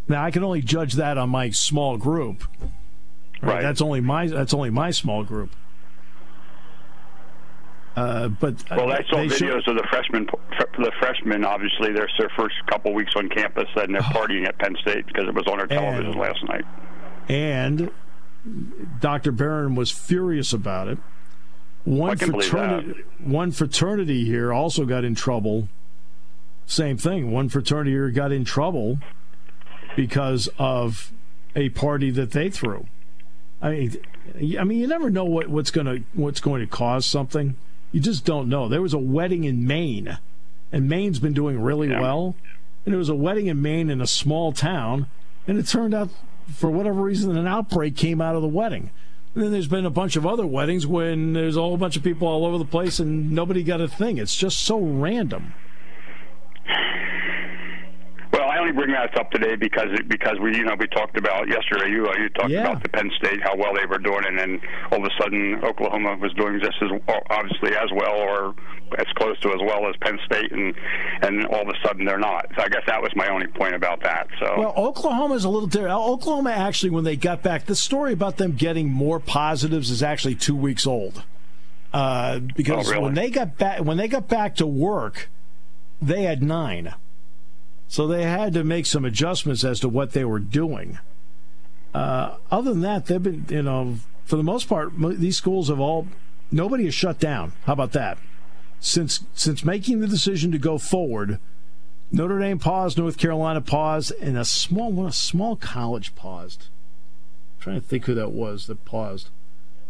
Now 0.07 0.23
I 0.23 0.31
can 0.31 0.43
only 0.43 0.61
judge 0.61 0.93
that 0.93 1.17
on 1.17 1.29
my 1.29 1.49
small 1.49 1.97
group. 1.97 2.43
Right. 3.41 3.55
right. 3.55 3.61
That's 3.61 3.81
only 3.81 4.01
my 4.01 4.27
that's 4.27 4.53
only 4.53 4.69
my 4.69 4.91
small 4.91 5.23
group. 5.23 5.55
Uh, 7.95 8.29
but 8.29 8.55
well, 8.71 8.91
I 8.91 9.03
saw 9.09 9.17
videos 9.17 9.63
should... 9.63 9.67
of 9.67 9.75
the 9.75 9.87
freshmen. 9.89 10.27
The 10.77 10.91
freshmen, 10.99 11.43
obviously, 11.43 11.91
their 11.91 12.07
their 12.17 12.31
first 12.37 12.55
couple 12.67 12.93
weeks 12.93 13.13
on 13.15 13.27
campus, 13.29 13.67
and 13.75 13.93
they're 13.93 14.01
partying 14.01 14.47
at 14.47 14.57
Penn 14.59 14.75
State 14.81 15.05
because 15.07 15.27
it 15.27 15.33
was 15.33 15.45
on 15.47 15.59
our 15.59 15.67
television 15.67 16.11
and, 16.11 16.19
last 16.19 16.43
night. 16.47 16.63
And 17.27 17.91
Dr. 18.99 19.31
Barron 19.31 19.75
was 19.75 19.91
furious 19.91 20.53
about 20.53 20.87
it. 20.87 20.99
One 21.83 22.17
fraternity, 22.17 23.01
one 23.19 23.51
fraternity 23.51 24.23
here 24.23 24.53
also 24.53 24.85
got 24.85 25.03
in 25.03 25.15
trouble. 25.15 25.67
Same 26.65 26.97
thing. 26.97 27.31
One 27.31 27.49
fraternity 27.49 27.91
here 27.91 28.09
got 28.11 28.31
in 28.31 28.45
trouble 28.45 28.99
because 29.95 30.47
of 30.57 31.11
a 31.55 31.69
party 31.69 32.11
that 32.11 32.31
they 32.31 32.49
threw. 32.49 32.85
I 33.61 33.71
mean, 33.71 33.97
I 34.59 34.63
mean, 34.63 34.79
you 34.79 34.87
never 34.87 35.09
know 35.09 35.25
what, 35.25 35.49
what's 35.49 35.71
going 35.71 35.87
to 35.87 36.03
what's 36.13 36.39
going 36.39 36.61
to 36.61 36.67
cause 36.67 37.05
something. 37.05 37.57
You 37.91 37.99
just 37.99 38.25
don't 38.25 38.49
know. 38.49 38.67
There 38.67 38.81
was 38.81 38.93
a 38.93 38.99
wedding 38.99 39.43
in 39.43 39.65
Maine, 39.67 40.17
and 40.71 40.87
Maine's 40.89 41.19
been 41.19 41.33
doing 41.33 41.61
really 41.61 41.89
yeah. 41.89 41.99
well. 41.99 42.35
And 42.85 42.93
there 42.93 42.99
was 42.99 43.09
a 43.09 43.15
wedding 43.15 43.47
in 43.47 43.61
Maine 43.61 43.89
in 43.89 44.01
a 44.01 44.07
small 44.07 44.53
town, 44.53 45.07
and 45.47 45.59
it 45.59 45.67
turned 45.67 45.93
out, 45.93 46.09
for 46.55 46.69
whatever 46.69 47.01
reason, 47.01 47.35
an 47.37 47.47
outbreak 47.47 47.95
came 47.95 48.21
out 48.21 48.35
of 48.35 48.41
the 48.41 48.47
wedding. 48.47 48.91
And 49.33 49.43
then 49.43 49.51
there's 49.51 49.67
been 49.67 49.85
a 49.85 49.91
bunch 49.91 50.15
of 50.15 50.25
other 50.25 50.45
weddings 50.45 50.85
when 50.85 51.33
there's 51.33 51.55
a 51.55 51.61
whole 51.61 51.77
bunch 51.77 51.95
of 51.95 52.03
people 52.03 52.27
all 52.27 52.45
over 52.45 52.57
the 52.57 52.65
place 52.65 52.99
and 52.99 53.31
nobody 53.31 53.63
got 53.63 53.79
a 53.79 53.87
thing. 53.87 54.17
It's 54.17 54.35
just 54.35 54.59
so 54.59 54.77
random 54.77 55.53
only 58.71 58.85
bring 58.85 58.95
that 58.95 59.17
up 59.19 59.31
today 59.31 59.55
because 59.55 59.89
because 60.07 60.39
we 60.39 60.55
you 60.55 60.63
know 60.63 60.75
we 60.79 60.87
talked 60.87 61.17
about 61.17 61.47
yesterday. 61.47 61.89
You 61.89 62.07
uh, 62.07 62.15
you 62.17 62.29
talked 62.29 62.49
yeah. 62.49 62.61
about 62.61 62.83
the 62.83 62.89
Penn 62.89 63.11
State 63.17 63.41
how 63.43 63.55
well 63.55 63.73
they 63.73 63.85
were 63.85 63.97
doing, 63.97 64.23
and 64.25 64.37
then 64.37 64.61
all 64.91 64.99
of 64.99 65.05
a 65.05 65.21
sudden 65.21 65.63
Oklahoma 65.63 66.17
was 66.17 66.33
doing 66.33 66.59
just 66.59 66.77
as 66.81 66.89
obviously 67.29 67.75
as 67.75 67.89
well 67.93 68.15
or 68.15 68.55
as 68.97 69.05
close 69.15 69.39
to 69.39 69.49
as 69.49 69.59
well 69.61 69.87
as 69.87 69.95
Penn 70.01 70.17
State, 70.25 70.51
and 70.51 70.73
and 71.21 71.45
all 71.47 71.61
of 71.61 71.67
a 71.67 71.87
sudden 71.87 72.05
they're 72.05 72.19
not. 72.19 72.47
So 72.55 72.63
I 72.63 72.69
guess 72.69 72.83
that 72.87 73.01
was 73.01 73.11
my 73.15 73.27
only 73.29 73.47
point 73.47 73.75
about 73.75 74.01
that. 74.03 74.27
So 74.39 74.55
well, 74.57 74.73
Oklahoma's 74.75 75.45
a 75.45 75.49
little 75.49 75.67
different. 75.67 75.93
Oklahoma 75.93 76.51
actually, 76.51 76.91
when 76.91 77.03
they 77.03 77.15
got 77.15 77.41
back, 77.43 77.65
the 77.65 77.75
story 77.75 78.13
about 78.13 78.37
them 78.37 78.53
getting 78.53 78.89
more 78.89 79.19
positives 79.19 79.89
is 79.89 80.03
actually 80.03 80.35
two 80.35 80.55
weeks 80.55 80.87
old. 80.87 81.23
Uh, 81.93 82.39
because 82.39 82.87
oh, 82.87 82.91
really? 82.91 83.03
when 83.03 83.13
they 83.15 83.29
got 83.29 83.57
back 83.57 83.81
when 83.81 83.97
they 83.97 84.07
got 84.07 84.27
back 84.29 84.55
to 84.55 84.65
work, 84.65 85.29
they 86.01 86.23
had 86.23 86.41
nine. 86.41 86.93
So 87.91 88.07
they 88.07 88.23
had 88.23 88.53
to 88.53 88.63
make 88.63 88.85
some 88.85 89.03
adjustments 89.03 89.65
as 89.65 89.81
to 89.81 89.89
what 89.89 90.13
they 90.13 90.23
were 90.23 90.39
doing. 90.39 90.97
Uh, 91.93 92.37
other 92.49 92.71
than 92.71 92.79
that, 92.83 93.07
they've 93.07 93.21
been, 93.21 93.45
you 93.49 93.63
know, 93.63 93.97
for 94.23 94.37
the 94.37 94.43
most 94.43 94.69
part, 94.69 94.93
these 95.19 95.35
schools 95.35 95.67
have 95.67 95.81
all, 95.81 96.07
nobody 96.53 96.85
has 96.85 96.93
shut 96.93 97.19
down. 97.19 97.51
How 97.65 97.73
about 97.73 97.91
that? 97.91 98.17
Since 98.79 99.25
since 99.33 99.65
making 99.65 99.99
the 99.99 100.07
decision 100.07 100.53
to 100.53 100.57
go 100.57 100.77
forward, 100.77 101.37
Notre 102.13 102.39
Dame 102.39 102.59
paused, 102.59 102.97
North 102.97 103.17
Carolina 103.17 103.59
paused, 103.59 104.13
and 104.21 104.37
a 104.37 104.45
small 104.45 105.05
a 105.05 105.11
small 105.11 105.57
college 105.57 106.15
paused. 106.15 106.67
I'm 107.57 107.61
trying 107.61 107.81
to 107.81 107.85
think 107.85 108.05
who 108.05 108.13
that 108.13 108.31
was 108.31 108.67
that 108.67 108.85
paused. 108.85 109.27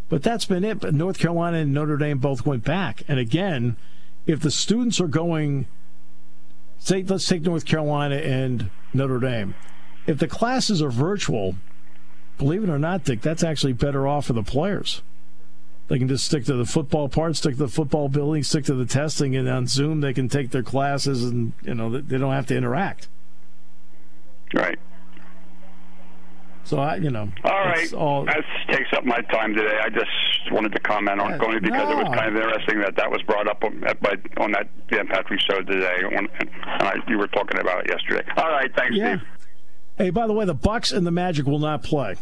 But 0.10 0.24
that's 0.24 0.46
been 0.46 0.64
it. 0.64 0.80
But 0.80 0.96
North 0.96 1.20
Carolina 1.20 1.58
and 1.58 1.72
Notre 1.72 1.98
Dame 1.98 2.18
both 2.18 2.48
went 2.48 2.64
back. 2.64 3.04
And 3.08 3.20
again, 3.20 3.78
if 4.26 4.40
the 4.40 4.50
students 4.50 5.00
are 5.00 5.08
going 5.08 5.68
say 6.82 7.04
let's 7.04 7.28
take 7.28 7.44
North 7.44 7.66
Carolina 7.66 8.16
and 8.16 8.70
Notre 8.94 9.20
Dame. 9.20 9.56
If 10.08 10.18
the 10.18 10.28
classes 10.28 10.82
are 10.82 10.90
virtual, 10.90 11.56
believe 12.38 12.64
it 12.64 12.70
or 12.70 12.80
not, 12.80 13.04
Dick, 13.04 13.22
that's 13.22 13.44
actually 13.44 13.74
better 13.74 14.08
off 14.08 14.26
for 14.26 14.34
the 14.34 14.44
players. 14.44 15.02
They 15.88 16.00
can 16.00 16.08
just 16.08 16.26
stick 16.26 16.46
to 16.46 16.54
the 16.54 16.66
football 16.66 17.08
part, 17.08 17.36
stick 17.36 17.54
to 17.54 17.60
the 17.60 17.68
football 17.68 18.10
building, 18.10 18.44
stick 18.44 18.66
to 18.66 18.74
the 18.74 18.86
testing, 18.86 19.36
and 19.36 19.48
on 19.48 19.68
Zoom 19.68 20.02
they 20.02 20.14
can 20.14 20.28
take 20.28 20.52
their 20.52 20.64
classes, 20.64 21.24
and 21.26 21.54
you 21.62 21.76
know 21.76 21.90
they 21.90 22.18
don't 22.18 22.32
have 22.32 22.48
to 22.48 22.58
interact. 22.58 23.08
Right. 24.54 24.80
So 26.64 26.80
I, 26.80 26.96
you 26.98 27.10
know, 27.10 27.28
all 27.44 27.52
right, 27.52 27.92
all... 27.94 28.26
that 28.26 28.44
takes 28.70 28.90
up 28.96 29.04
my 29.04 29.20
time 29.22 29.56
today. 29.56 29.78
I 29.84 29.90
just 29.90 30.52
wanted 30.52 30.72
to 30.74 30.80
comment 30.80 31.20
on 31.20 31.34
it 31.34 31.42
only 31.42 31.60
because 31.60 31.90
no. 31.90 32.00
it 32.00 32.04
was 32.04 32.16
kind 32.16 32.36
of 32.36 32.42
interesting 32.42 32.80
that 32.80 32.96
that 32.96 33.12
was 33.12 33.22
brought 33.24 33.48
up 33.48 33.64
on, 33.64 33.80
by, 33.80 34.16
on 34.38 34.52
that 34.52 34.70
Dan 34.88 35.08
Patrick 35.08 35.40
show 35.42 35.62
today, 35.62 36.04
and 36.16 36.30
I, 36.66 36.96
you 37.08 37.18
were 37.18 37.28
talking 37.28 37.60
about 37.60 37.86
it 37.86 37.90
yesterday. 37.90 38.24
All 38.38 38.50
right, 38.50 38.72
thanks, 38.76 38.96
yeah. 38.96 39.18
Steve. 39.18 39.28
Hey, 39.98 40.10
by 40.12 40.28
the 40.28 40.34
way, 40.34 40.46
the 40.46 40.54
Bucks 40.54 40.92
and 40.92 41.06
the 41.06 41.12
Magic 41.12 41.46
will 41.46 41.60
not 41.60 41.84
play. 41.84 42.16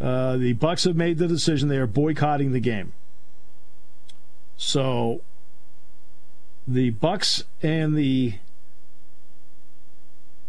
Uh, 0.00 0.36
the 0.36 0.52
Bucks 0.54 0.84
have 0.84 0.96
made 0.96 1.18
the 1.18 1.28
decision; 1.28 1.68
they 1.68 1.78
are 1.78 1.86
boycotting 1.86 2.52
the 2.52 2.60
game. 2.60 2.92
So, 4.56 5.22
the 6.66 6.90
Bucks 6.90 7.44
and 7.62 7.96
the 7.96 8.34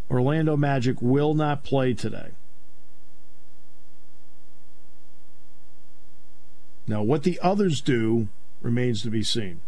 Orlando 0.09 0.57
Magic 0.57 1.01
will 1.01 1.35
not 1.35 1.63
play 1.63 1.93
today. 1.93 2.31
Now, 6.87 7.03
what 7.03 7.23
the 7.23 7.39
others 7.41 7.81
do 7.81 8.29
remains 8.61 9.01
to 9.03 9.09
be 9.09 9.23
seen. 9.23 9.61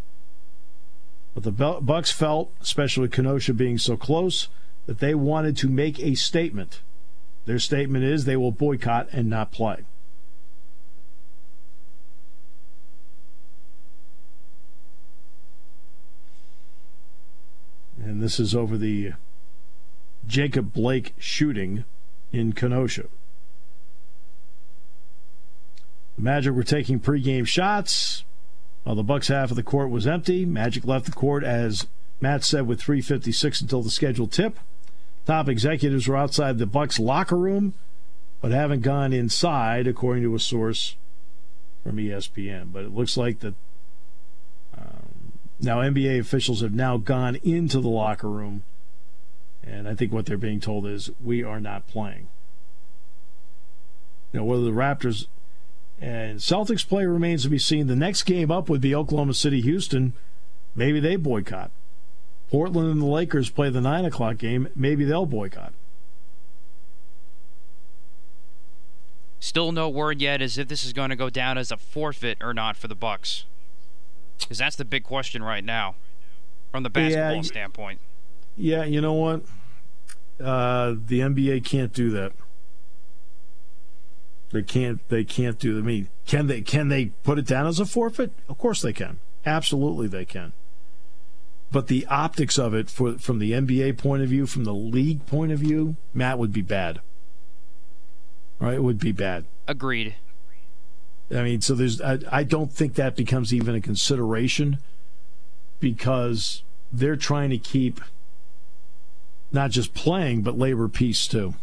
But 1.34 1.44
the 1.44 1.52
Bucks 1.52 2.12
felt, 2.12 2.52
especially 2.62 3.08
Kenosha 3.08 3.54
being 3.54 3.78
so 3.78 3.96
close, 3.96 4.50
that 4.86 5.00
they 5.00 5.16
wanted 5.16 5.56
to 5.58 5.70
make 5.70 6.00
a 6.00 6.16
statement. 6.16 6.82
Their 7.46 7.60
statement 7.60 8.04
is 8.04 8.26
they 8.26 8.36
will 8.36 8.52
boycott 8.52 9.08
and 9.12 9.30
not 9.30 9.52
play. 9.52 9.86
And 18.04 18.22
this 18.22 18.40
is 18.40 18.56
over 18.56 18.78
the 18.78 19.14
Jacob 20.26 20.74
Blake 20.74 21.14
shooting 21.18 21.86
in 22.32 22.54
Kenosha. 22.54 23.06
Magic 26.18 26.54
were 26.54 26.64
taking 26.64 27.00
pregame 27.00 27.48
shots. 27.48 28.24
While 28.84 28.96
the 28.96 29.04
Bucks 29.04 29.28
half 29.28 29.52
of 29.52 29.56
the 29.56 29.64
court 29.64 29.90
was 29.90 30.08
empty, 30.08 30.46
Magic 30.46 30.86
left 30.86 31.06
the 31.06 31.12
court 31.12 31.44
as 31.44 31.88
Matt 32.20 32.44
said 32.44 32.68
with 32.68 32.82
3:56 32.82 33.62
until 33.62 33.82
the 33.82 33.90
scheduled 33.90 34.32
tip. 34.32 34.60
Top 35.26 35.48
executives 35.48 36.08
were 36.08 36.18
outside 36.18 36.58
the 36.58 36.66
Bucks 36.66 37.00
locker 37.00 37.38
room, 37.38 37.74
but 38.42 38.52
haven't 38.52 38.82
gone 38.82 39.14
inside, 39.14 39.88
according 39.88 40.24
to 40.24 40.36
a 40.36 40.40
source 40.40 40.96
from 41.84 41.98
ESPN. 41.98 42.72
But 42.72 42.86
it 42.86 42.94
looks 42.94 43.18
like 43.18 43.40
that 43.40 43.54
um, 44.78 45.34
now 45.60 45.78
NBA 45.78 46.20
officials 46.20 46.62
have 46.62 46.74
now 46.74 46.98
gone 46.98 47.36
into 47.44 47.80
the 47.80 47.90
locker 47.90 48.30
room, 48.30 48.64
and 49.64 49.88
I 49.88 49.94
think 49.96 50.12
what 50.12 50.26
they're 50.26 50.38
being 50.38 50.60
told 50.60 50.88
is 50.88 51.12
we 51.24 51.44
are 51.44 51.60
not 51.60 51.88
playing. 51.88 52.30
Know 54.34 54.44
whether 54.44 54.64
the 54.64 54.72
Raptors 54.72 55.28
and 56.02 56.40
Celtics 56.40 56.88
play 56.88 57.06
remains 57.06 57.44
to 57.44 57.50
be 57.50 57.60
seen. 57.60 57.86
The 57.86 57.96
next 57.96 58.24
game 58.24 58.50
up 58.50 58.68
would 58.70 58.82
be 58.82 58.96
Oklahoma 58.96 59.36
City 59.36 59.62
Houston. 59.62 60.14
Maybe 60.76 61.00
they 61.00 61.16
boycott. 61.16 61.70
Portland 62.50 62.90
and 62.90 63.02
the 63.02 63.06
Lakers 63.06 63.52
play 63.52 63.70
the 63.70 63.80
9 63.80 64.06
o'clock 64.06 64.38
game. 64.38 64.68
Maybe 64.76 65.06
they'll 65.06 65.28
boycott. 65.28 65.74
Still 69.40 69.72
no 69.72 69.90
word 69.90 70.22
yet 70.22 70.42
as 70.42 70.58
if 70.58 70.68
this 70.68 70.84
is 70.84 70.92
going 70.92 71.12
to 71.12 71.16
go 71.16 71.30
down 71.30 71.58
as 71.58 71.72
a 71.72 71.78
forfeit 71.78 72.38
or 72.42 72.54
not 72.54 72.76
for 72.76 72.88
the 72.88 72.96
Bucks. 72.96 73.46
Because 74.40 74.58
that's 74.58 74.76
the 74.76 74.86
big 74.86 75.04
question 75.04 75.44
right 75.44 75.64
now, 75.64 75.96
from 76.72 76.84
the 76.84 76.90
basketball 76.90 77.36
yeah, 77.36 77.42
standpoint. 77.42 78.00
Yeah, 78.58 78.84
you 78.84 79.02
know 79.02 79.14
what? 79.14 79.42
Uh, 80.40 80.96
the 81.06 81.20
NBA 81.20 81.64
can't 81.64 81.94
do 81.94 82.10
that. 82.12 82.34
They 84.52 84.62
can't. 84.62 85.08
They 85.10 85.24
can't 85.24 85.58
do. 85.58 85.78
I 85.78 85.82
mean, 85.82 86.10
can 86.26 86.48
they? 86.48 86.62
Can 86.62 86.90
they 86.90 87.06
put 87.24 87.40
it 87.40 87.46
down 87.46 87.68
as 87.68 87.80
a 87.80 87.86
forfeit? 87.86 88.32
Of 88.50 88.58
course 88.58 88.82
they 88.82 88.94
can. 88.94 89.20
Absolutely 89.46 90.08
they 90.08 90.26
can. 90.26 90.54
But 91.72 91.88
the 91.88 92.06
optics 92.08 92.60
of 92.60 92.74
it, 92.74 92.90
for 92.90 93.18
from 93.18 93.40
the 93.40 93.54
NBA 93.54 93.98
point 93.98 94.24
of 94.24 94.30
view, 94.30 94.46
from 94.46 94.66
the 94.66 94.74
league 94.74 95.26
point 95.26 95.54
of 95.54 95.60
view, 95.60 95.96
Matt 96.14 96.38
would 96.38 96.52
be 96.52 96.62
bad. 96.62 97.00
Right? 98.60 98.76
It 98.76 98.84
would 98.84 99.00
be 99.00 99.14
bad. 99.14 99.46
Agreed. 99.68 100.16
I 101.34 101.44
mean, 101.44 101.62
so 101.62 101.74
there's. 101.74 102.02
I, 102.02 102.20
I 102.30 102.44
don't 102.44 102.74
think 102.74 102.96
that 102.96 103.16
becomes 103.16 103.54
even 103.54 103.74
a 103.74 103.82
consideration 103.82 104.80
because 105.80 106.64
they're 106.92 107.16
trying 107.16 107.52
to 107.52 107.58
keep 107.58 108.02
not 109.52 109.72
just 109.72 109.94
playing 109.94 110.42
but 110.42 110.58
labor 110.58 110.90
peace 110.90 111.26
too. 111.26 111.56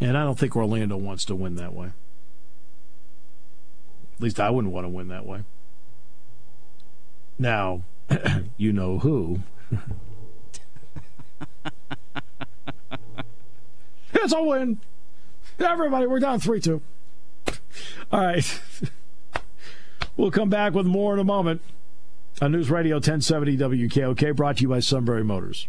And 0.00 0.16
I 0.16 0.24
don't 0.24 0.38
think 0.38 0.54
Orlando 0.54 0.96
wants 0.96 1.24
to 1.26 1.34
win 1.34 1.56
that 1.56 1.74
way. 1.74 1.92
At 4.14 4.22
least 4.22 4.40
I 4.40 4.50
wouldn't 4.50 4.72
want 4.72 4.84
to 4.84 4.88
win 4.88 5.08
that 5.08 5.26
way. 5.26 5.44
Now, 7.38 7.82
you 8.56 8.72
know 8.72 8.98
who. 8.98 9.40
it's 14.12 14.32
a 14.32 14.42
win. 14.42 14.80
Everybody, 15.58 16.06
we're 16.06 16.20
down 16.20 16.40
3 16.40 16.60
2. 16.60 16.80
All 18.10 18.20
right. 18.20 18.60
we'll 20.16 20.30
come 20.30 20.48
back 20.48 20.74
with 20.74 20.86
more 20.86 21.14
in 21.14 21.20
a 21.20 21.24
moment 21.24 21.60
on 22.40 22.52
News 22.52 22.70
Radio 22.70 22.96
1070 22.96 23.56
WKOK, 23.56 24.36
brought 24.36 24.58
to 24.58 24.62
you 24.62 24.68
by 24.68 24.80
Sunbury 24.80 25.24
Motors. 25.24 25.68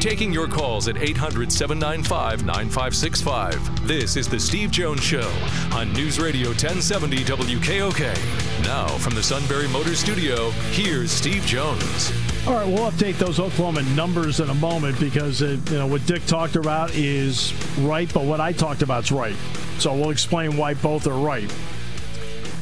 Taking 0.00 0.32
your 0.32 0.46
calls 0.46 0.88
at 0.88 0.98
800 0.98 1.50
795 1.50 2.44
9565. 2.44 3.88
This 3.88 4.16
is 4.16 4.28
The 4.28 4.38
Steve 4.38 4.70
Jones 4.70 5.02
Show 5.02 5.28
on 5.72 5.92
News 5.94 6.20
Radio 6.20 6.48
1070 6.48 7.24
WKOK. 7.24 8.64
Now, 8.64 8.86
from 8.98 9.14
the 9.14 9.22
Sunbury 9.22 9.68
Motors 9.68 9.98
Studio, 9.98 10.50
here's 10.70 11.10
Steve 11.10 11.44
Jones. 11.44 12.12
All 12.46 12.54
right, 12.54 12.66
we'll 12.66 12.90
update 12.90 13.18
those 13.18 13.40
Oklahoma 13.40 13.82
numbers 13.96 14.38
in 14.38 14.50
a 14.50 14.54
moment 14.54 15.00
because 15.00 15.42
uh, 15.42 15.58
you 15.70 15.78
know 15.78 15.86
what 15.86 16.04
Dick 16.06 16.24
talked 16.26 16.56
about 16.56 16.94
is 16.94 17.52
right, 17.78 18.12
but 18.12 18.24
what 18.24 18.40
I 18.40 18.52
talked 18.52 18.82
about 18.82 19.04
is 19.04 19.12
right. 19.12 19.36
So 19.78 19.94
we'll 19.94 20.10
explain 20.10 20.56
why 20.56 20.74
both 20.74 21.06
are 21.06 21.18
right. 21.18 21.52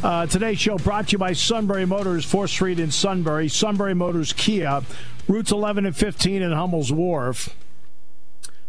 Uh, 0.02 0.26
today's 0.26 0.58
show 0.58 0.76
brought 0.78 1.08
to 1.08 1.12
you 1.12 1.18
by 1.18 1.32
Sunbury 1.32 1.86
Motors, 1.86 2.24
4th 2.24 2.50
Street 2.50 2.78
in 2.78 2.90
Sunbury, 2.90 3.48
Sunbury 3.48 3.94
Motors 3.94 4.32
Kia, 4.34 4.82
routes 5.28 5.52
11 5.52 5.86
and 5.86 5.96
15 5.96 6.42
in 6.42 6.52
Hummel's 6.52 6.92
Wharf. 6.92 7.54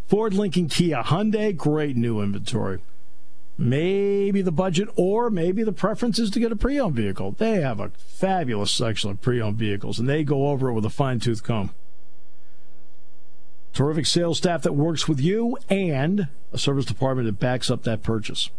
Ford, 0.08 0.34
Lincoln, 0.34 0.68
Kia, 0.68 1.02
Hyundai, 1.04 1.56
great 1.56 1.96
new 1.96 2.22
inventory. 2.22 2.80
Maybe 3.58 4.41
the 4.41 4.52
budget 4.52 4.89
or 4.96 5.30
maybe 5.30 5.63
the 5.63 5.72
preference 5.72 6.20
is 6.20 6.30
to 6.32 6.39
get 6.39 6.52
a 6.52 6.58
pre 6.58 6.80
owned 6.80 6.96
vehicle. 6.96 7.32
They 7.32 7.62
have 7.62 7.80
a 7.80 7.89
fabulous 7.98 8.72
section 8.72 9.10
of 9.10 9.22
pre 9.22 9.41
owned 9.41 9.58
vehicles 9.58 9.98
and 9.98 10.10
they 10.10 10.24
go 10.24 10.50
over 10.50 10.70
it 10.70 10.74
with 10.74 10.86
a 10.86 10.89
fine 10.89 11.20
tooth 11.20 11.41
comb. 11.41 11.72
Terrific 13.74 14.06
sales 14.06 14.38
staff 14.38 14.62
that 14.63 14.74
works 14.74 15.08
with 15.08 15.20
you 15.20 15.58
and 15.70 16.28
a 16.52 16.58
service 16.58 16.86
department 16.86 17.28
that 17.28 17.39
backs 17.39 17.72
up 17.72 17.84
that 17.84 18.04
purchase. 18.04 18.50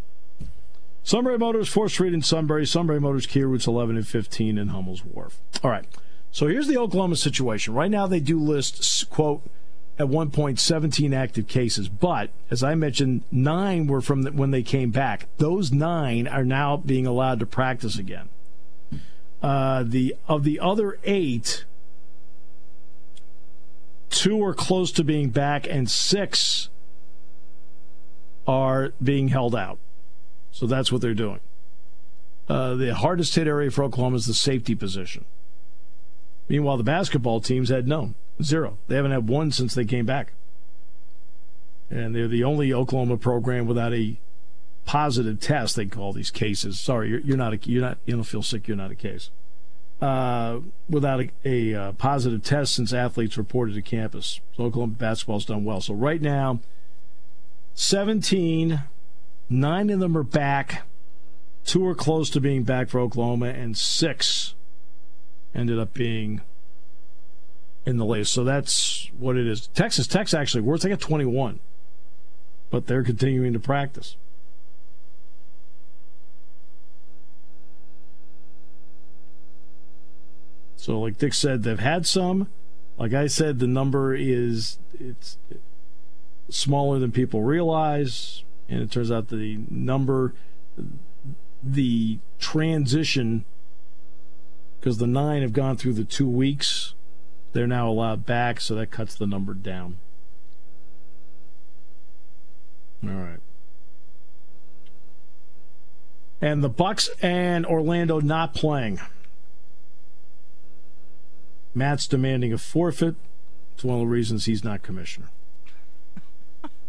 Sunbury 1.02 1.38
Motors, 1.38 1.72
4th 1.72 1.90
Street 1.90 2.12
in 2.12 2.20
Sunbury, 2.20 2.66
Sunbury 2.66 3.00
Motors, 3.00 3.26
Kia 3.26 3.46
routes 3.46 3.66
11 3.66 3.96
and 3.96 4.08
15 4.08 4.58
in 4.58 4.68
Hummel's 4.68 5.04
Wharf. 5.04 5.38
All 5.62 5.70
right. 5.70 5.86
So 6.36 6.48
here's 6.48 6.66
the 6.66 6.76
Oklahoma 6.76 7.16
situation. 7.16 7.72
Right 7.72 7.90
now, 7.90 8.06
they 8.06 8.20
do 8.20 8.38
list, 8.38 9.08
quote, 9.08 9.40
at 9.98 10.10
one 10.10 10.30
point 10.30 10.60
17 10.60 11.14
active 11.14 11.48
cases, 11.48 11.88
but 11.88 12.28
as 12.50 12.62
I 12.62 12.74
mentioned, 12.74 13.22
nine 13.32 13.86
were 13.86 14.02
from 14.02 14.20
the, 14.20 14.32
when 14.32 14.50
they 14.50 14.62
came 14.62 14.90
back. 14.90 15.28
Those 15.38 15.72
nine 15.72 16.28
are 16.28 16.44
now 16.44 16.76
being 16.76 17.06
allowed 17.06 17.40
to 17.40 17.46
practice 17.46 17.98
again. 17.98 18.28
Uh, 19.40 19.82
the 19.86 20.14
of 20.28 20.44
the 20.44 20.60
other 20.60 20.98
eight, 21.04 21.64
two 24.10 24.44
are 24.44 24.52
close 24.52 24.92
to 24.92 25.04
being 25.04 25.30
back, 25.30 25.66
and 25.66 25.90
six 25.90 26.68
are 28.46 28.92
being 29.02 29.28
held 29.28 29.56
out. 29.56 29.78
So 30.50 30.66
that's 30.66 30.92
what 30.92 31.00
they're 31.00 31.14
doing. 31.14 31.40
Uh, 32.46 32.74
the 32.74 32.94
hardest 32.94 33.34
hit 33.36 33.46
area 33.46 33.70
for 33.70 33.84
Oklahoma 33.84 34.16
is 34.16 34.26
the 34.26 34.34
safety 34.34 34.74
position. 34.74 35.24
Meanwhile, 36.48 36.76
the 36.76 36.84
basketball 36.84 37.40
teams 37.40 37.68
had 37.68 37.88
none, 37.88 38.14
zero. 38.42 38.78
They 38.88 38.96
haven't 38.96 39.10
had 39.10 39.28
one 39.28 39.50
since 39.50 39.74
they 39.74 39.84
came 39.84 40.06
back. 40.06 40.32
And 41.90 42.14
they're 42.14 42.28
the 42.28 42.44
only 42.44 42.72
Oklahoma 42.72 43.16
program 43.16 43.66
without 43.66 43.92
a 43.92 44.18
positive 44.84 45.40
test. 45.40 45.76
They 45.76 45.86
call 45.86 46.12
these 46.12 46.30
cases. 46.30 46.78
Sorry, 46.78 47.10
you're, 47.10 47.20
you're 47.20 47.36
not. 47.36 47.52
A, 47.52 47.58
you're 47.64 47.82
not. 47.82 47.98
You 48.04 48.14
don't 48.14 48.24
feel 48.24 48.42
sick. 48.42 48.68
You're 48.68 48.76
not 48.76 48.90
a 48.90 48.96
case. 48.96 49.30
Uh, 50.00 50.60
without 50.90 51.20
a, 51.20 51.30
a 51.44 51.74
uh, 51.74 51.92
positive 51.92 52.42
test 52.42 52.74
since 52.74 52.92
athletes 52.92 53.38
reported 53.38 53.74
to 53.74 53.82
campus. 53.82 54.40
So 54.56 54.64
Oklahoma 54.64 54.94
basketball's 54.94 55.46
done 55.46 55.64
well. 55.64 55.80
So 55.80 55.94
right 55.94 56.20
now, 56.20 56.60
17, 57.74 58.82
nine 59.48 59.90
of 59.90 60.00
them 60.00 60.16
are 60.16 60.22
back. 60.22 60.86
Two 61.64 61.86
are 61.86 61.94
close 61.94 62.30
to 62.30 62.40
being 62.40 62.62
back 62.62 62.88
for 62.88 63.00
Oklahoma, 63.00 63.46
and 63.46 63.76
six 63.76 64.54
ended 65.56 65.78
up 65.78 65.94
being 65.94 66.42
in 67.84 67.96
the 67.96 68.04
latest. 68.04 68.32
So 68.32 68.44
that's 68.44 69.10
what 69.16 69.36
it 69.36 69.46
is. 69.46 69.68
Texas 69.68 70.06
Tech's 70.06 70.34
actually 70.34 70.60
worse. 70.60 70.82
They 70.82 70.90
got 70.90 71.00
21, 71.00 71.60
but 72.70 72.86
they're 72.86 73.02
continuing 73.02 73.52
to 73.54 73.60
practice. 73.60 74.16
So, 80.76 81.00
like 81.00 81.18
Dick 81.18 81.34
said, 81.34 81.62
they've 81.64 81.78
had 81.78 82.06
some. 82.06 82.48
Like 82.96 83.12
I 83.12 83.26
said, 83.26 83.58
the 83.58 83.66
number 83.66 84.14
is 84.14 84.78
it's 85.00 85.36
smaller 86.48 86.98
than 86.98 87.10
people 87.10 87.42
realize, 87.42 88.44
and 88.68 88.82
it 88.82 88.92
turns 88.92 89.10
out 89.10 89.28
the 89.28 89.58
number, 89.68 90.34
the 91.62 92.18
transition 92.38 93.44
because 94.80 94.98
the 94.98 95.06
nine 95.06 95.42
have 95.42 95.52
gone 95.52 95.76
through 95.76 95.94
the 95.94 96.04
two 96.04 96.28
weeks. 96.28 96.94
They're 97.52 97.66
now 97.66 97.88
allowed 97.88 98.26
back, 98.26 98.60
so 98.60 98.74
that 98.74 98.90
cuts 98.90 99.14
the 99.14 99.26
number 99.26 99.54
down. 99.54 99.98
All 103.02 103.10
right. 103.10 103.40
And 106.40 106.62
the 106.62 106.68
Bucks 106.68 107.08
and 107.22 107.64
Orlando 107.64 108.20
not 108.20 108.54
playing. 108.54 109.00
Matt's 111.74 112.06
demanding 112.06 112.52
a 112.52 112.58
forfeit. 112.58 113.16
It's 113.74 113.84
one 113.84 113.96
of 113.96 114.00
the 114.00 114.06
reasons 114.06 114.44
he's 114.46 114.64
not 114.64 114.82
commissioner. 114.82 115.28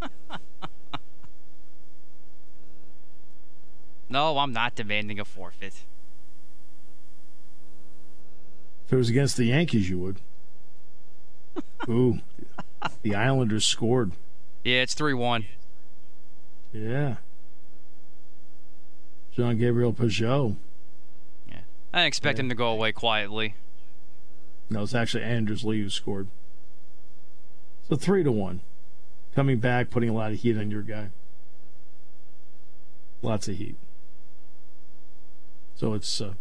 no, 4.08 4.38
I'm 4.38 4.52
not 4.52 4.74
demanding 4.74 5.20
a 5.20 5.24
forfeit. 5.24 5.84
If 8.88 8.94
it 8.94 8.96
was 8.96 9.10
against 9.10 9.36
the 9.36 9.44
Yankees, 9.44 9.90
you 9.90 9.98
would. 9.98 10.16
Ooh, 11.90 12.20
the 13.02 13.14
Islanders 13.14 13.66
scored. 13.66 14.12
Yeah, 14.64 14.80
it's 14.80 14.94
3 14.94 15.12
1. 15.12 15.44
Yeah. 16.72 17.16
Jean 19.36 19.58
Gabriel 19.58 19.92
Pageau. 19.92 20.56
Yeah. 21.46 21.58
I 21.92 21.98
didn't 21.98 22.08
expect 22.08 22.38
yeah. 22.38 22.44
him 22.44 22.48
to 22.48 22.54
go 22.54 22.68
away 22.68 22.92
quietly. 22.92 23.56
No, 24.70 24.84
it's 24.84 24.94
actually 24.94 25.22
Anders 25.22 25.64
Lee 25.64 25.82
who 25.82 25.90
scored. 25.90 26.28
So 27.90 27.94
3 27.94 28.24
to 28.24 28.32
1. 28.32 28.62
coming 29.34 29.58
back, 29.58 29.90
putting 29.90 30.08
a 30.08 30.14
lot 30.14 30.32
of 30.32 30.38
heat 30.38 30.56
on 30.56 30.70
your 30.70 30.80
guy. 30.80 31.10
Lots 33.20 33.48
of 33.48 33.56
heat. 33.56 33.76
So 35.74 35.92
it's 35.92 36.22
uh, 36.22 36.32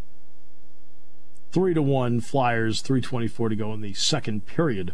three 1.52 1.74
to 1.74 1.82
one 1.82 2.22
Flyers, 2.22 2.82
three 2.82 3.02
twenty 3.02 3.28
four 3.28 3.50
to 3.50 3.56
go 3.56 3.74
in 3.74 3.82
the 3.82 3.94
second 3.94 4.46
period. 4.46 4.94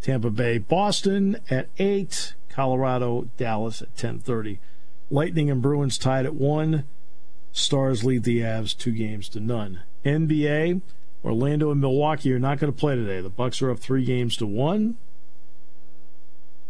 Tampa 0.00 0.30
Bay, 0.30 0.58
Boston 0.58 1.38
at 1.50 1.68
eight, 1.78 2.34
Colorado, 2.48 3.28
Dallas 3.36 3.82
at 3.82 3.96
ten 3.96 4.18
thirty. 4.18 4.60
Lightning 5.10 5.50
and 5.50 5.62
Bruins 5.62 5.98
tied 5.98 6.26
at 6.26 6.34
one. 6.34 6.84
Stars 7.52 8.04
lead 8.04 8.24
the 8.24 8.40
Avs 8.40 8.76
two 8.76 8.92
games 8.92 9.28
to 9.30 9.40
none. 9.40 9.80
NBA, 10.04 10.82
Orlando 11.24 11.70
and 11.70 11.80
Milwaukee 11.80 12.32
are 12.32 12.38
not 12.38 12.58
going 12.58 12.72
to 12.72 12.78
play 12.78 12.94
today. 12.94 13.20
The 13.20 13.30
Bucks 13.30 13.62
are 13.62 13.70
up 13.70 13.78
three 13.78 14.04
games 14.04 14.36
to 14.36 14.46
one. 14.46 14.96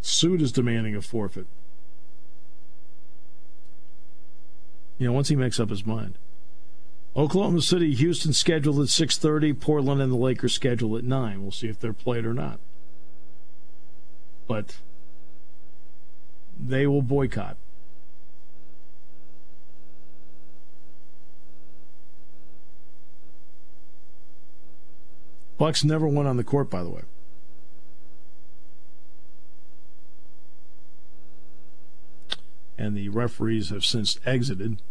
Suit 0.01 0.40
is 0.40 0.53
demanding 0.53 0.95
a 0.95 1.03
forfeit. 1.03 1.47
You 4.99 5.09
know, 5.09 5.12
once 5.12 5.29
he 5.29 5.37
makes 5.37 5.61
up 5.61 5.71
his 5.71 5.85
mind. 5.85 6.16
Oklahoma 7.16 7.62
City, 7.62 7.94
Houston 7.94 8.35
scheduled 8.35 8.79
at 8.79 8.88
6:30. 8.88 9.55
Portland 9.55 10.02
and 10.02 10.12
the 10.12 10.16
Lakers 10.16 10.52
scheduled 10.52 10.98
at 10.98 11.05
9. 11.05 11.40
We'll 11.40 11.50
see 11.50 11.68
if 11.68 11.81
they're 11.81 11.94
played 11.94 12.26
or 12.26 12.35
not. 12.35 12.61
But 14.46 14.76
they 16.59 16.87
will 16.87 17.02
boycott. 17.02 17.57
Bucks 25.57 25.83
never 25.83 26.07
went 26.07 26.29
on 26.29 26.37
the 26.37 26.44
court, 26.44 26.68
by 26.68 26.83
the 26.83 26.90
way. 26.90 27.02
And 32.76 32.94
the 32.94 33.09
referees 33.09 33.70
have 33.70 33.87
since 33.87 34.20
exited. 34.26 34.83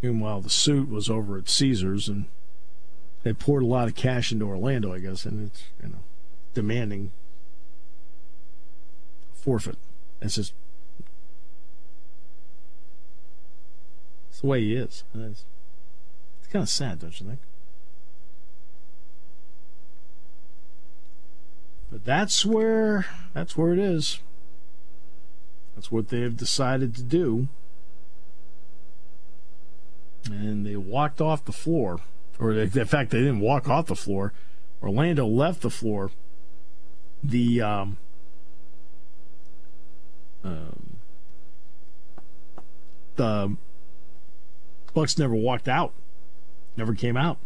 Meanwhile, 0.00 0.42
the 0.42 0.50
suit 0.50 0.88
was 0.88 1.10
over 1.10 1.36
at 1.36 1.48
Caesars, 1.48 2.08
and 2.08 2.26
they 3.24 3.32
poured 3.32 3.62
a 3.62 3.66
lot 3.66 3.88
of 3.88 3.94
cash 3.94 4.30
into 4.30 4.46
Orlando, 4.46 4.92
I 4.92 5.00
guess, 5.00 5.24
and 5.24 5.48
it's 5.48 5.64
you 5.82 5.88
know 5.88 6.04
demanding 6.54 7.12
forfeit. 9.32 9.78
It's 10.20 10.36
just 10.36 10.52
it's 14.30 14.40
the 14.40 14.46
way 14.46 14.60
he 14.60 14.74
is. 14.74 15.04
It's, 15.14 15.44
it's 16.40 16.52
kind 16.52 16.62
of 16.62 16.68
sad, 16.68 17.00
don't 17.00 17.20
you 17.20 17.26
think? 17.26 17.40
But 21.90 22.04
that's 22.04 22.44
where 22.46 23.06
that's 23.34 23.56
where 23.56 23.72
it 23.72 23.78
is. 23.78 24.20
That's 25.74 25.90
what 25.90 26.08
they 26.08 26.20
have 26.20 26.36
decided 26.36 26.94
to 26.96 27.02
do. 27.02 27.48
And 30.30 30.66
they 30.66 30.76
walked 30.76 31.20
off 31.20 31.44
the 31.44 31.52
floor, 31.52 32.00
or 32.38 32.52
in 32.52 32.70
fact, 32.70 33.10
they 33.10 33.18
didn't 33.18 33.40
walk 33.40 33.68
off 33.68 33.86
the 33.86 33.96
floor. 33.96 34.32
Orlando 34.82 35.26
left 35.26 35.62
the 35.62 35.70
floor. 35.70 36.10
The 37.22 37.60
um, 37.62 37.96
um, 40.44 40.96
the 43.16 43.56
Bucks 44.94 45.18
never 45.18 45.34
walked 45.34 45.68
out, 45.68 45.92
never 46.76 46.94
came 46.94 47.16
out. 47.16 47.38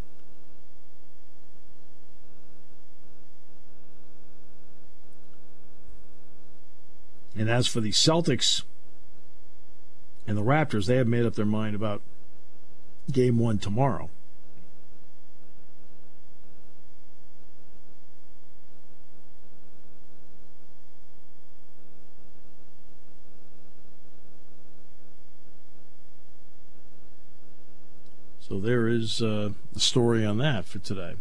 And 7.34 7.48
as 7.48 7.66
for 7.66 7.80
the 7.80 7.92
Celtics 7.92 8.62
and 10.26 10.36
the 10.36 10.42
Raptors, 10.42 10.86
they 10.86 10.96
have 10.96 11.08
made 11.08 11.24
up 11.24 11.34
their 11.34 11.46
mind 11.46 11.74
about 11.74 12.02
game 13.10 13.38
one 13.38 13.58
tomorrow. 13.58 14.10
So 28.52 28.58
there 28.58 28.86
is 28.86 29.22
uh, 29.22 29.52
the 29.72 29.80
story 29.80 30.26
on 30.26 30.36
that 30.38 30.66
for 30.66 30.78
today. 30.78 31.14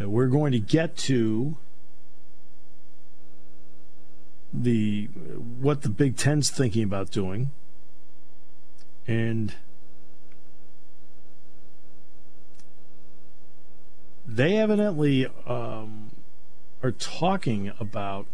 Uh, 0.00 0.08
we're 0.08 0.28
going 0.28 0.52
to 0.52 0.60
get 0.60 0.96
to 0.96 1.56
the 4.52 5.06
what 5.06 5.82
the 5.82 5.88
Big 5.88 6.16
Ten's 6.16 6.50
thinking 6.50 6.84
about 6.84 7.10
doing, 7.10 7.50
and 9.08 9.54
they 14.26 14.56
evidently 14.56 15.26
um, 15.46 16.10
are 16.82 16.92
talking 16.92 17.72
about 17.80 18.26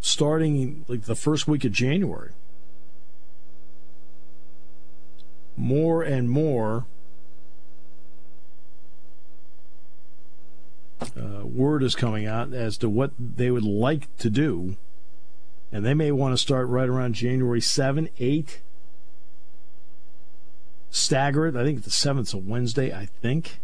starting 0.00 0.84
like 0.88 1.02
the 1.02 1.14
first 1.14 1.48
week 1.48 1.64
of 1.64 1.72
January. 1.72 2.32
More 5.56 6.02
and 6.02 6.30
more 6.30 6.86
uh, 11.00 11.46
word 11.46 11.82
is 11.82 11.94
coming 11.94 12.26
out 12.26 12.52
as 12.52 12.76
to 12.78 12.88
what 12.88 13.12
they 13.18 13.50
would 13.50 13.64
like 13.64 14.14
to 14.18 14.30
do. 14.30 14.76
And 15.72 15.84
they 15.84 15.94
may 15.94 16.12
want 16.12 16.32
to 16.32 16.38
start 16.38 16.68
right 16.68 16.88
around 16.88 17.14
January 17.14 17.60
7, 17.60 18.08
8. 18.18 18.60
Stagger 20.96 21.46
it. 21.46 21.54
I 21.54 21.62
think 21.62 21.84
the 21.84 21.90
7th's 21.90 22.32
a 22.32 22.38
Wednesday, 22.38 22.90
I 22.90 23.04
think. 23.20 23.60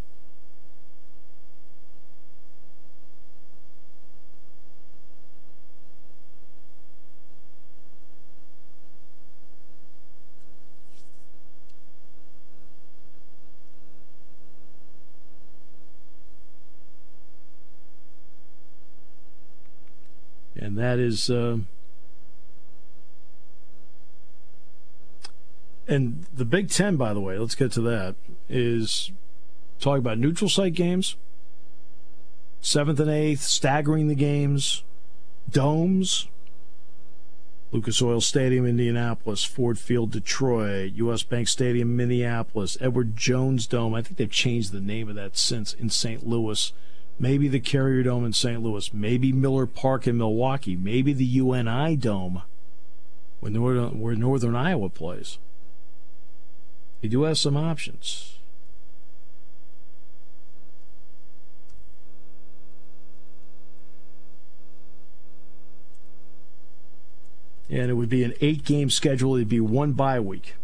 and 20.55 20.77
that 20.79 20.99
is. 20.99 21.29
Uh, 21.29 21.59
and 25.89 26.27
the 26.35 26.45
Big 26.45 26.69
Ten, 26.71 26.97
by 26.97 27.13
the 27.13 27.21
way, 27.21 27.39
let's 27.39 27.55
get 27.55 27.73
to 27.73 27.81
that, 27.83 28.15
is 28.49 29.13
talking 29.81 29.99
about 29.99 30.19
neutral 30.19 30.49
site 30.49 30.75
games, 30.75 31.17
seventh 32.61 33.01
and 33.01 33.11
eighth, 33.11 33.43
staggering 33.43 34.09
the 34.09 34.15
games, 34.15 34.85
domes, 35.51 36.29
Lucas 37.73 38.03
Oil 38.03 38.21
Stadium, 38.21 38.67
Indianapolis, 38.67 39.45
Ford 39.45 39.79
Field, 39.79 40.11
Detroit, 40.11 40.93
U.S. 40.95 41.23
Bank 41.23 41.49
Stadium, 41.49 41.97
Minneapolis, 41.97 42.77
Edward 42.81 43.17
Jones 43.17 43.67
Dome. 43.67 43.95
I 43.95 44.03
think 44.03 44.19
they've 44.19 44.31
changed 44.31 44.73
the 44.73 44.81
name 44.81 45.09
of 45.09 45.15
that 45.15 45.37
since 45.37 45.73
in 45.73 45.89
St. 45.91 46.27
Louis 46.27 46.73
maybe 47.19 47.47
the 47.47 47.61
Carrier 47.61 48.03
Dome 48.03 48.25
in 48.25 48.33
St. 48.33 48.63
Louis, 48.63 48.93
maybe 48.93 49.33
Miller 49.33 49.67
Park 49.67 50.07
in 50.07 50.19
Milwaukee, 50.19 50.77
maybe 50.77 51.13
the 51.13 51.25
UNI 51.25 51.97
Dome 51.97 52.43
where 53.41 53.53
Northern, 53.53 54.01
where 54.01 54.15
Northern 54.15 54.57
Iowa 54.57 54.89
plays. 54.89 55.39
They 57.03 57.09
do 57.09 57.25
have 57.25 57.37
some 57.37 57.57
options. 57.57 58.39
And 67.69 67.91
it 67.91 67.95
would 67.95 68.09
be 68.09 68.23
an 68.23 68.35
eight 68.41 68.65
game 68.65 68.89
schedule. 68.89 69.35
It'd 69.35 69.49
be 69.49 69.59
one 69.59 69.93
bye 69.93 70.21
week. 70.21 70.55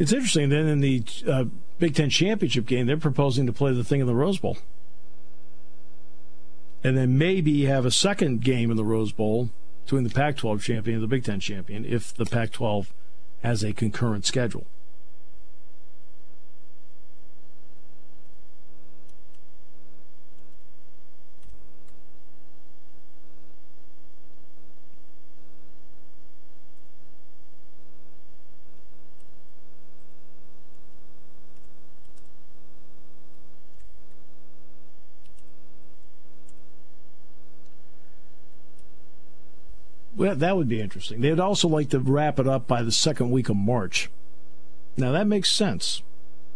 It's 0.00 0.14
interesting. 0.14 0.48
Then 0.48 0.66
in 0.66 0.80
the 0.80 1.04
uh, 1.28 1.44
Big 1.78 1.94
Ten 1.94 2.08
championship 2.08 2.64
game, 2.64 2.86
they're 2.86 2.96
proposing 2.96 3.44
to 3.44 3.52
play 3.52 3.74
the 3.74 3.84
thing 3.84 4.00
in 4.00 4.06
the 4.06 4.14
Rose 4.14 4.38
Bowl, 4.38 4.56
and 6.82 6.96
then 6.96 7.18
maybe 7.18 7.66
have 7.66 7.84
a 7.84 7.90
second 7.90 8.40
game 8.40 8.70
in 8.70 8.78
the 8.78 8.84
Rose 8.84 9.12
Bowl 9.12 9.50
between 9.84 10.04
the 10.04 10.10
Pac-12 10.10 10.62
champion 10.62 10.94
and 10.94 11.02
the 11.02 11.06
Big 11.06 11.24
Ten 11.24 11.38
champion 11.38 11.84
if 11.84 12.14
the 12.14 12.24
Pac-12 12.24 12.86
has 13.42 13.62
a 13.62 13.74
concurrent 13.74 14.24
schedule. 14.24 14.64
Well, 40.20 40.36
that 40.36 40.54
would 40.54 40.68
be 40.68 40.82
interesting. 40.82 41.22
They'd 41.22 41.40
also 41.40 41.66
like 41.66 41.88
to 41.88 41.98
wrap 41.98 42.38
it 42.38 42.46
up 42.46 42.66
by 42.66 42.82
the 42.82 42.92
second 42.92 43.30
week 43.30 43.48
of 43.48 43.56
March. 43.56 44.10
Now 44.98 45.12
that 45.12 45.26
makes 45.26 45.50
sense. 45.50 46.02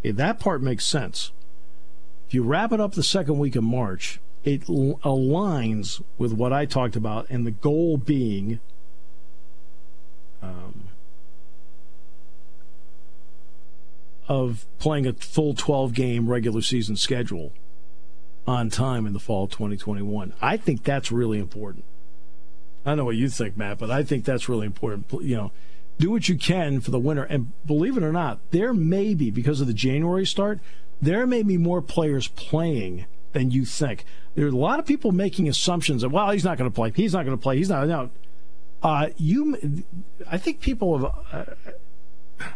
that 0.02 0.38
part 0.38 0.60
makes 0.60 0.84
sense. 0.84 1.32
If 2.28 2.34
you 2.34 2.42
wrap 2.42 2.72
it 2.72 2.80
up 2.80 2.92
the 2.92 3.02
second 3.02 3.38
week 3.38 3.56
of 3.56 3.64
March, 3.64 4.20
it 4.44 4.64
aligns 4.66 6.02
with 6.18 6.34
what 6.34 6.52
I 6.52 6.66
talked 6.66 6.94
about, 6.94 7.26
and 7.30 7.46
the 7.46 7.52
goal 7.52 7.96
being 7.96 8.60
um, 10.42 10.88
of 14.28 14.66
playing 14.78 15.06
a 15.06 15.14
full 15.14 15.54
12 15.54 15.94
game 15.94 16.28
regular 16.28 16.60
season 16.60 16.96
schedule 16.96 17.54
on 18.46 18.68
time 18.68 19.06
in 19.06 19.14
the 19.14 19.18
fall 19.18 19.44
of 19.44 19.52
2021. 19.52 20.34
I 20.42 20.58
think 20.58 20.84
that's 20.84 21.10
really 21.10 21.38
important. 21.38 21.86
I 22.84 22.90
don't 22.90 22.98
know 22.98 23.04
what 23.04 23.16
you 23.16 23.28
think, 23.28 23.56
Matt, 23.56 23.78
but 23.78 23.90
I 23.90 24.02
think 24.02 24.24
that's 24.24 24.48
really 24.48 24.66
important. 24.66 25.06
You 25.22 25.36
know, 25.36 25.52
do 25.98 26.10
what 26.10 26.28
you 26.28 26.36
can 26.36 26.80
for 26.80 26.90
the 26.90 26.98
winter. 26.98 27.24
And 27.24 27.52
believe 27.64 27.96
it 27.96 28.02
or 28.02 28.12
not, 28.12 28.38
there 28.50 28.74
may 28.74 29.14
be, 29.14 29.30
because 29.30 29.60
of 29.60 29.66
the 29.66 29.72
January 29.74 30.26
start, 30.26 30.60
there 31.00 31.26
may 31.26 31.42
be 31.42 31.56
more 31.56 31.82
players 31.82 32.28
playing 32.28 33.06
than 33.32 33.50
you 33.50 33.64
think. 33.64 34.04
There 34.34 34.46
are 34.46 34.48
a 34.48 34.52
lot 34.52 34.78
of 34.78 34.86
people 34.86 35.12
making 35.12 35.48
assumptions 35.48 36.02
that, 36.02 36.08
well, 36.08 36.30
he's 36.30 36.44
not 36.44 36.58
going 36.58 36.70
to 36.70 36.74
play. 36.74 36.92
He's 36.94 37.12
not 37.12 37.24
going 37.24 37.36
to 37.36 37.42
play. 37.42 37.56
He's 37.56 37.68
not. 37.68 37.86
No. 37.86 38.10
Uh, 38.82 39.08
you, 39.16 39.84
I 40.30 40.38
think 40.38 40.60
people 40.60 40.98
have. 40.98 41.12
Uh, 41.32 42.50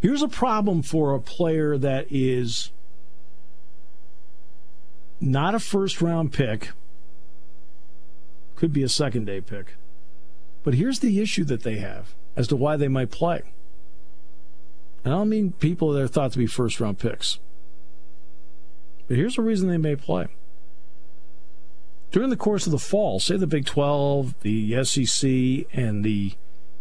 here's 0.00 0.22
a 0.22 0.28
problem 0.28 0.82
for 0.82 1.14
a 1.14 1.20
player 1.20 1.78
that 1.78 2.06
is 2.10 2.70
not 5.20 5.54
a 5.54 5.60
first 5.60 6.02
round 6.02 6.32
pick, 6.32 6.70
could 8.60 8.72
be 8.74 8.82
a 8.82 8.88
second 8.90 9.24
day 9.24 9.40
pick. 9.40 9.74
But 10.62 10.74
here's 10.74 10.98
the 10.98 11.18
issue 11.18 11.44
that 11.44 11.62
they 11.62 11.78
have 11.78 12.14
as 12.36 12.46
to 12.48 12.56
why 12.56 12.76
they 12.76 12.88
might 12.88 13.10
play. 13.10 13.40
And 15.02 15.14
I 15.14 15.16
don't 15.16 15.30
mean 15.30 15.52
people 15.52 15.92
that 15.92 16.02
are 16.02 16.06
thought 16.06 16.32
to 16.32 16.38
be 16.38 16.46
first 16.46 16.78
round 16.78 16.98
picks. 16.98 17.38
But 19.08 19.16
here's 19.16 19.38
a 19.38 19.42
reason 19.42 19.68
they 19.68 19.78
may 19.78 19.96
play. 19.96 20.26
During 22.12 22.28
the 22.28 22.36
course 22.36 22.66
of 22.66 22.72
the 22.72 22.78
fall, 22.78 23.18
say 23.18 23.38
the 23.38 23.46
Big 23.46 23.64
12, 23.64 24.34
the 24.42 24.84
SEC, 24.84 25.30
and 25.72 26.04
the 26.04 26.34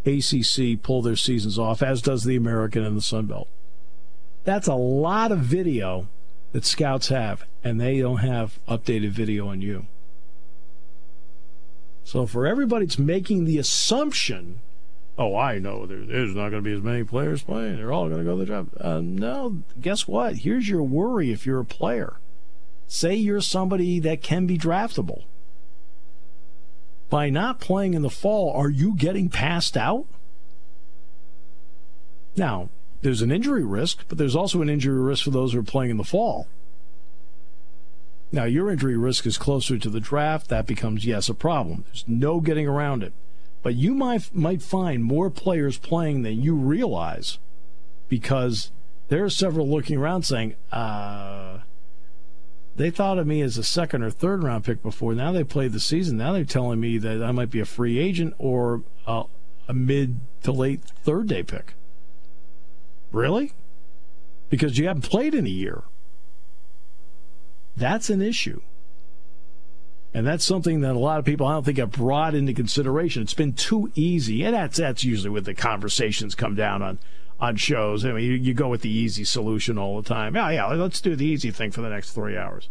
ACC 0.06 0.84
pull 0.84 1.02
their 1.02 1.16
seasons 1.16 1.58
off, 1.58 1.82
as 1.82 2.02
does 2.02 2.26
the 2.26 2.36
American 2.36 2.84
and 2.84 2.98
the 2.98 3.02
Sun 3.02 3.28
Belt. 3.28 3.48
That's 4.44 4.68
a 4.68 4.76
lot 4.76 5.32
of 5.32 5.40
video 5.40 6.10
that 6.52 6.66
scouts 6.66 7.08
have, 7.08 7.46
and 7.64 7.80
they 7.80 8.00
don't 8.00 8.18
have 8.18 8.60
updated 8.68 9.12
video 9.12 9.48
on 9.48 9.62
you. 9.62 9.86
So 12.10 12.26
for 12.26 12.48
everybody 12.48 12.88
that's 12.88 12.98
making 12.98 13.46
the 13.46 13.60
assumption, 13.60 14.62
oh, 15.16 15.36
I 15.36 15.60
know 15.60 15.86
there, 15.86 16.04
there's 16.04 16.34
not 16.34 16.50
going 16.50 16.64
to 16.64 16.68
be 16.68 16.76
as 16.76 16.82
many 16.82 17.04
players 17.04 17.44
playing. 17.44 17.76
They're 17.76 17.94
all 17.94 18.10
going 18.10 18.18
to 18.18 18.26
go 18.26 18.32
to 18.32 18.40
the 18.40 18.46
draft. 18.48 18.70
Uh, 18.82 19.00
no, 19.00 19.62
guess 19.80 20.08
what? 20.08 20.38
Here's 20.38 20.68
your 20.68 20.82
worry 20.82 21.32
if 21.32 21.46
you're 21.46 21.60
a 21.60 21.66
player. 21.66 22.16
Say 22.88 23.14
you're 23.14 23.42
somebody 23.42 24.00
that 24.00 24.24
can 24.24 24.48
be 24.48 24.58
draftable. 24.58 25.26
By 27.12 27.30
not 27.30 27.60
playing 27.60 27.94
in 27.94 28.02
the 28.02 28.10
fall, 28.10 28.54
are 28.54 28.72
you 28.72 28.96
getting 28.96 29.30
passed 29.30 29.78
out? 29.78 30.08
Now, 32.36 32.70
there's 33.04 33.22
an 33.22 33.32
injury 33.32 33.64
risk, 33.64 34.06
but 34.08 34.18
there's 34.18 34.36
also 34.36 34.64
an 34.64 34.70
injury 34.70 35.00
risk 35.00 35.26
for 35.26 35.30
those 35.30 35.54
who 35.54 35.60
are 35.60 35.64
playing 35.64 35.92
in 35.92 35.98
the 35.98 36.04
fall. 36.04 36.48
Now, 38.32 38.44
your 38.44 38.70
injury 38.70 38.98
risk 38.98 39.26
is 39.26 39.38
closer 39.38 39.78
to 39.78 39.90
the 39.90 40.00
draft. 40.00 40.50
That 40.50 40.68
becomes, 40.68 41.06
yes, 41.06 41.30
a 41.30 41.34
problem. 41.34 41.84
There's 41.88 42.06
no 42.08 42.40
getting 42.40 42.68
around 42.68 43.04
it. 43.04 43.14
But 43.64 43.76
you 43.76 43.94
might, 43.94 44.34
might 44.34 44.62
find 44.62 45.04
more 45.04 45.30
players 45.30 45.78
playing 45.78 46.22
than 46.22 46.42
you 46.42 46.56
realize 46.56 47.40
because 48.08 48.72
there 49.10 49.24
are 49.24 49.30
several 49.30 49.68
looking 49.68 49.98
around 49.98 50.24
saying, 50.24 50.56
uh, 50.72 51.60
they 52.76 52.90
thought 52.90 53.18
of 53.18 53.28
me 53.28 53.42
as 53.42 53.58
a 53.58 53.64
second 53.64 54.04
or 54.04 54.10
third 54.10 54.42
round 54.42 54.64
pick 54.64 54.82
before. 54.82 55.14
Now 55.14 55.34
they 55.34 55.44
played 55.44 55.74
the 55.74 55.82
season. 55.82 56.18
Now 56.18 56.32
they're 56.32 56.46
telling 56.46 56.80
me 56.80 56.98
that 57.00 57.22
I 57.22 57.32
might 57.32 57.50
be 57.50 57.60
a 57.60 57.66
free 57.66 58.00
agent 58.00 58.36
or 58.38 58.84
a, 59.06 59.24
a 59.68 59.74
mid 59.74 60.22
to 60.44 60.54
late 60.54 60.84
third 61.04 61.28
day 61.28 61.44
pick. 61.44 61.74
Really? 63.12 63.52
Because 64.50 64.78
you 64.78 64.88
haven't 64.88 65.02
played 65.02 65.36
in 65.36 65.46
a 65.46 65.50
year. 65.50 65.84
That's 67.78 68.10
an 68.10 68.22
issue. 68.22 68.62
And 70.14 70.26
that's 70.26 70.44
something 70.44 70.82
that 70.82 70.96
a 70.96 71.00
lot 71.00 71.20
of 71.20 71.26
people 71.26 71.46
I 71.46 71.54
don't 71.54 71.66
think 71.66 71.78
have 71.78 71.92
brought 71.92 72.34
into 72.34 72.54
consideration. 72.54 73.22
It's 73.22 73.34
been 73.34 73.54
too 73.54 73.92
easy. 73.96 74.44
And 74.44 74.56
that's 74.56 74.78
that's 74.78 75.04
usually 75.04 75.30
where 75.30 75.42
the 75.42 75.54
conversations 75.54 76.36
come 76.36 76.56
down 76.56 76.82
on 76.82 77.00
on 77.40 77.56
shows. 77.56 78.04
I 78.06 78.12
mean, 78.12 78.26
you, 78.26 78.34
you 78.34 78.54
go 78.54 78.68
with 78.68 78.82
the 78.82 78.90
easy 78.90 79.24
solution 79.24 79.78
all 79.78 80.02
the 80.02 80.08
time. 80.08 80.36
Yeah, 80.36 80.50
yeah, 80.50 80.66
let's 80.68 81.00
do 81.00 81.16
the 81.16 81.26
easy 81.26 81.52
thing 81.52 81.72
for 81.72 81.82
the 81.82 81.90
next 81.90 82.12
three 82.12 82.36
hours. 82.36 82.70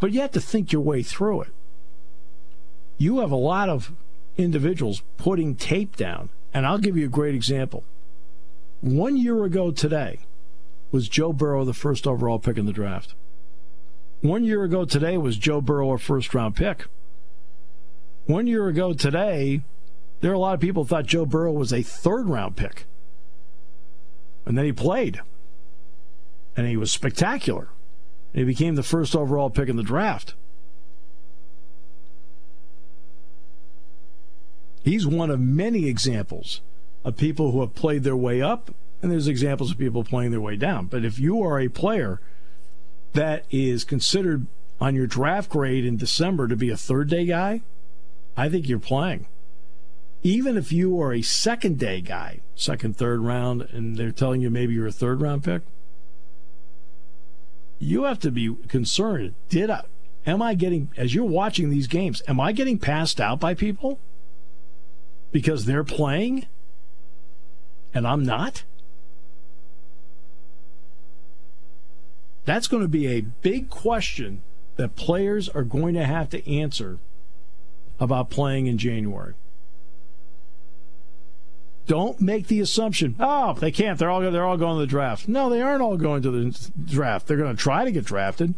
But 0.00 0.12
you 0.12 0.20
have 0.20 0.32
to 0.32 0.40
think 0.40 0.72
your 0.72 0.82
way 0.82 1.02
through 1.02 1.42
it. 1.42 1.52
You 2.98 3.20
have 3.20 3.30
a 3.30 3.36
lot 3.36 3.68
of 3.68 3.92
individuals 4.36 5.02
putting 5.16 5.54
tape 5.54 5.96
down. 5.96 6.30
And 6.52 6.66
I'll 6.66 6.78
give 6.78 6.96
you 6.96 7.06
a 7.06 7.10
great 7.10 7.34
example. 7.34 7.84
One 8.80 9.16
year 9.16 9.44
ago 9.44 9.70
today 9.70 10.20
was 10.90 11.08
Joe 11.08 11.32
Burrow 11.32 11.64
the 11.64 11.74
first 11.74 12.06
overall 12.06 12.38
pick 12.38 12.58
in 12.58 12.66
the 12.66 12.72
draft. 12.72 13.14
One 14.20 14.44
year 14.44 14.64
ago 14.64 14.84
today 14.84 15.16
was 15.16 15.38
Joe 15.38 15.62
Burrow 15.62 15.92
a 15.92 15.98
first 15.98 16.34
round 16.34 16.54
pick. 16.54 16.86
One 18.26 18.46
year 18.46 18.68
ago 18.68 18.92
today, 18.92 19.62
there 20.20 20.30
are 20.30 20.34
a 20.34 20.38
lot 20.38 20.54
of 20.54 20.60
people 20.60 20.84
thought 20.84 21.06
Joe 21.06 21.24
Burrow 21.24 21.52
was 21.52 21.72
a 21.72 21.82
third 21.82 22.28
round 22.28 22.56
pick. 22.56 22.84
And 24.44 24.58
then 24.58 24.66
he 24.66 24.72
played. 24.72 25.20
And 26.54 26.66
he 26.66 26.76
was 26.76 26.92
spectacular. 26.92 27.68
And 28.34 28.40
he 28.40 28.44
became 28.44 28.74
the 28.74 28.82
first 28.82 29.16
overall 29.16 29.48
pick 29.48 29.70
in 29.70 29.76
the 29.76 29.82
draft. 29.82 30.34
He's 34.84 35.06
one 35.06 35.30
of 35.30 35.40
many 35.40 35.86
examples 35.86 36.60
of 37.04 37.16
people 37.16 37.52
who 37.52 37.60
have 37.60 37.74
played 37.74 38.02
their 38.02 38.16
way 38.16 38.42
up, 38.42 38.74
and 39.02 39.10
there's 39.10 39.28
examples 39.28 39.70
of 39.70 39.78
people 39.78 40.04
playing 40.04 40.30
their 40.30 40.40
way 40.40 40.56
down. 40.56 40.86
But 40.86 41.04
if 41.04 41.18
you 41.18 41.42
are 41.42 41.58
a 41.58 41.68
player 41.68 42.20
that 43.12 43.44
is 43.50 43.84
considered 43.84 44.46
on 44.80 44.94
your 44.94 45.06
draft 45.06 45.50
grade 45.50 45.84
in 45.84 45.96
December 45.96 46.48
to 46.48 46.56
be 46.56 46.70
a 46.70 46.76
third 46.76 47.08
day 47.08 47.26
guy, 47.26 47.62
I 48.36 48.48
think 48.48 48.68
you're 48.68 48.78
playing. 48.78 49.26
Even 50.22 50.56
if 50.56 50.72
you 50.72 51.00
are 51.00 51.12
a 51.12 51.22
second 51.22 51.78
day 51.78 52.00
guy, 52.00 52.40
second, 52.54 52.96
third 52.96 53.20
round, 53.20 53.62
and 53.72 53.96
they're 53.96 54.12
telling 54.12 54.40
you 54.40 54.50
maybe 54.50 54.74
you're 54.74 54.86
a 54.86 54.92
third 54.92 55.20
round 55.20 55.44
pick, 55.44 55.62
you 57.78 58.04
have 58.04 58.18
to 58.20 58.30
be 58.30 58.54
concerned. 58.68 59.34
Did 59.48 59.70
I, 59.70 59.84
am 60.26 60.42
I 60.42 60.54
getting, 60.54 60.90
as 60.96 61.14
you're 61.14 61.24
watching 61.24 61.70
these 61.70 61.86
games, 61.86 62.22
am 62.28 62.38
I 62.38 62.52
getting 62.52 62.78
passed 62.78 63.20
out 63.20 63.40
by 63.40 63.54
people 63.54 63.98
because 65.32 65.64
they're 65.64 65.84
playing? 65.84 66.46
and 67.94 68.06
I'm 68.06 68.24
not? 68.24 68.64
That's 72.44 72.68
going 72.68 72.82
to 72.82 72.88
be 72.88 73.06
a 73.08 73.20
big 73.20 73.68
question 73.68 74.42
that 74.76 74.96
players 74.96 75.48
are 75.48 75.62
going 75.62 75.94
to 75.94 76.04
have 76.04 76.30
to 76.30 76.50
answer 76.50 76.98
about 77.98 78.30
playing 78.30 78.66
in 78.66 78.78
January. 78.78 79.34
Don't 81.86 82.20
make 82.20 82.46
the 82.46 82.60
assumption, 82.60 83.16
oh, 83.18 83.54
they 83.54 83.72
can't. 83.72 83.98
They're 83.98 84.10
all 84.10 84.20
they're 84.20 84.46
all 84.46 84.56
going 84.56 84.76
to 84.76 84.80
the 84.80 84.86
draft. 84.86 85.28
No, 85.28 85.50
they 85.50 85.60
aren't 85.60 85.82
all 85.82 85.96
going 85.96 86.22
to 86.22 86.30
the 86.30 86.70
draft. 86.84 87.26
They're 87.26 87.36
going 87.36 87.56
to 87.56 87.60
try 87.60 87.84
to 87.84 87.90
get 87.90 88.04
drafted. 88.04 88.54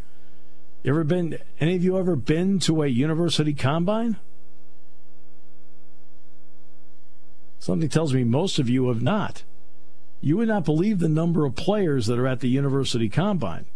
You 0.82 0.92
ever 0.92 1.02
been? 1.04 1.38
Any 1.58 1.74
of 1.74 1.82
you 1.82 1.98
ever 1.98 2.14
been 2.14 2.58
to 2.60 2.82
a 2.82 2.88
university 2.88 3.54
combine? 3.54 4.18
Something 7.58 7.88
tells 7.88 8.12
me 8.12 8.24
most 8.24 8.58
of 8.58 8.68
you 8.68 8.88
have 8.88 9.02
not. 9.02 9.44
You 10.24 10.36
would 10.36 10.46
not 10.46 10.64
believe 10.64 11.00
the 11.00 11.08
number 11.08 11.44
of 11.44 11.56
players 11.56 12.06
that 12.06 12.16
are 12.16 12.28
at 12.28 12.38
the 12.38 12.48
University 12.48 13.08
Combine. 13.08 13.66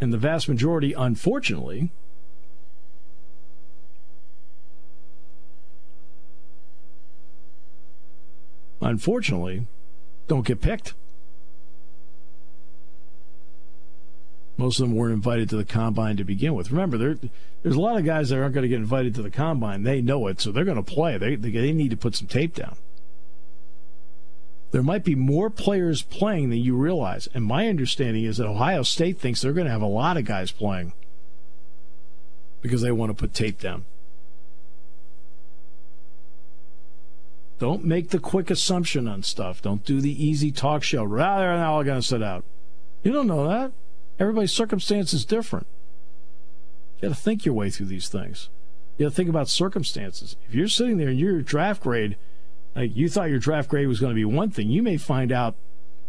And 0.00 0.12
the 0.12 0.18
vast 0.18 0.48
majority, 0.48 0.94
unfortunately, 0.94 1.92
unfortunately, 8.80 9.66
don't 10.26 10.46
get 10.46 10.62
picked. 10.62 10.94
Most 14.56 14.80
of 14.80 14.88
them 14.88 14.96
weren't 14.96 15.12
invited 15.12 15.50
to 15.50 15.56
the 15.56 15.64
combine 15.64 16.16
to 16.16 16.24
begin 16.24 16.54
with. 16.54 16.70
Remember, 16.70 16.96
there, 16.96 17.18
there's 17.62 17.76
a 17.76 17.80
lot 17.80 17.98
of 17.98 18.04
guys 18.04 18.30
that 18.30 18.38
aren't 18.38 18.54
going 18.54 18.62
to 18.62 18.68
get 18.68 18.78
invited 18.78 19.14
to 19.16 19.22
the 19.22 19.30
combine. 19.30 19.82
They 19.82 20.00
know 20.00 20.28
it, 20.28 20.40
so 20.40 20.50
they're 20.50 20.64
going 20.64 20.82
to 20.82 20.82
play. 20.82 21.18
They, 21.18 21.34
they, 21.34 21.50
they 21.50 21.72
need 21.72 21.90
to 21.90 21.96
put 21.96 22.14
some 22.14 22.28
tape 22.28 22.54
down 22.54 22.76
there 24.74 24.82
might 24.82 25.04
be 25.04 25.14
more 25.14 25.50
players 25.50 26.02
playing 26.02 26.50
than 26.50 26.58
you 26.58 26.74
realize. 26.74 27.28
And 27.32 27.44
my 27.44 27.68
understanding 27.68 28.24
is 28.24 28.38
that 28.38 28.48
Ohio 28.48 28.82
State 28.82 29.20
thinks 29.20 29.40
they're 29.40 29.52
going 29.52 29.68
to 29.68 29.72
have 29.72 29.80
a 29.80 29.86
lot 29.86 30.16
of 30.16 30.24
guys 30.24 30.50
playing 30.50 30.94
because 32.60 32.82
they 32.82 32.90
want 32.90 33.10
to 33.10 33.14
put 33.14 33.32
tape 33.32 33.60
down. 33.60 33.84
Don't 37.60 37.84
make 37.84 38.08
the 38.08 38.18
quick 38.18 38.50
assumption 38.50 39.06
on 39.06 39.22
stuff. 39.22 39.62
Don't 39.62 39.84
do 39.84 40.00
the 40.00 40.10
easy 40.10 40.50
talk 40.50 40.82
show. 40.82 41.04
Rather, 41.04 41.44
they're 41.44 41.64
all 41.64 41.84
going 41.84 42.00
to 42.00 42.06
sit 42.06 42.20
out. 42.20 42.42
You 43.04 43.12
don't 43.12 43.28
know 43.28 43.46
that. 43.46 43.70
Everybody's 44.18 44.52
circumstance 44.52 45.12
is 45.12 45.24
different. 45.24 45.68
You 46.96 47.10
got 47.10 47.14
to 47.14 47.22
think 47.22 47.44
your 47.44 47.54
way 47.54 47.70
through 47.70 47.86
these 47.86 48.08
things. 48.08 48.48
You 48.98 49.06
got 49.06 49.10
to 49.10 49.14
think 49.14 49.28
about 49.28 49.48
circumstances. 49.48 50.34
If 50.48 50.54
you're 50.56 50.66
sitting 50.66 50.96
there 50.96 51.10
and 51.10 51.20
your 51.20 51.42
draft 51.42 51.80
grade, 51.80 52.16
like 52.74 52.96
you 52.96 53.08
thought 53.08 53.30
your 53.30 53.38
draft 53.38 53.68
grade 53.68 53.88
was 53.88 54.00
going 54.00 54.10
to 54.10 54.14
be 54.14 54.24
one 54.24 54.50
thing, 54.50 54.70
you 54.70 54.82
may 54.82 54.96
find 54.96 55.30
out 55.30 55.54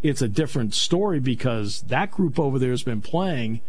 it's 0.02 0.22
a 0.22 0.28
different 0.28 0.74
story 0.74 1.20
because 1.20 1.82
that 1.84 2.12
group 2.12 2.40
over 2.40 2.60
there 2.60 2.72
has 2.72 2.84
been 2.84 3.02
playing 3.02 3.62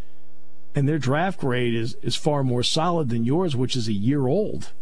and 0.74 0.88
their 0.88 0.99
draft 0.99 1.40
grade 1.40 1.74
is, 1.74 1.97
is 2.03 2.16
far 2.16 2.44
more 2.44 2.62
solid 2.62 3.09
than 3.09 3.24
yours, 3.24 3.57
which 3.57 3.76
is 3.76 3.88
a 3.88 3.92
year 3.92 4.26
old. 4.26 4.72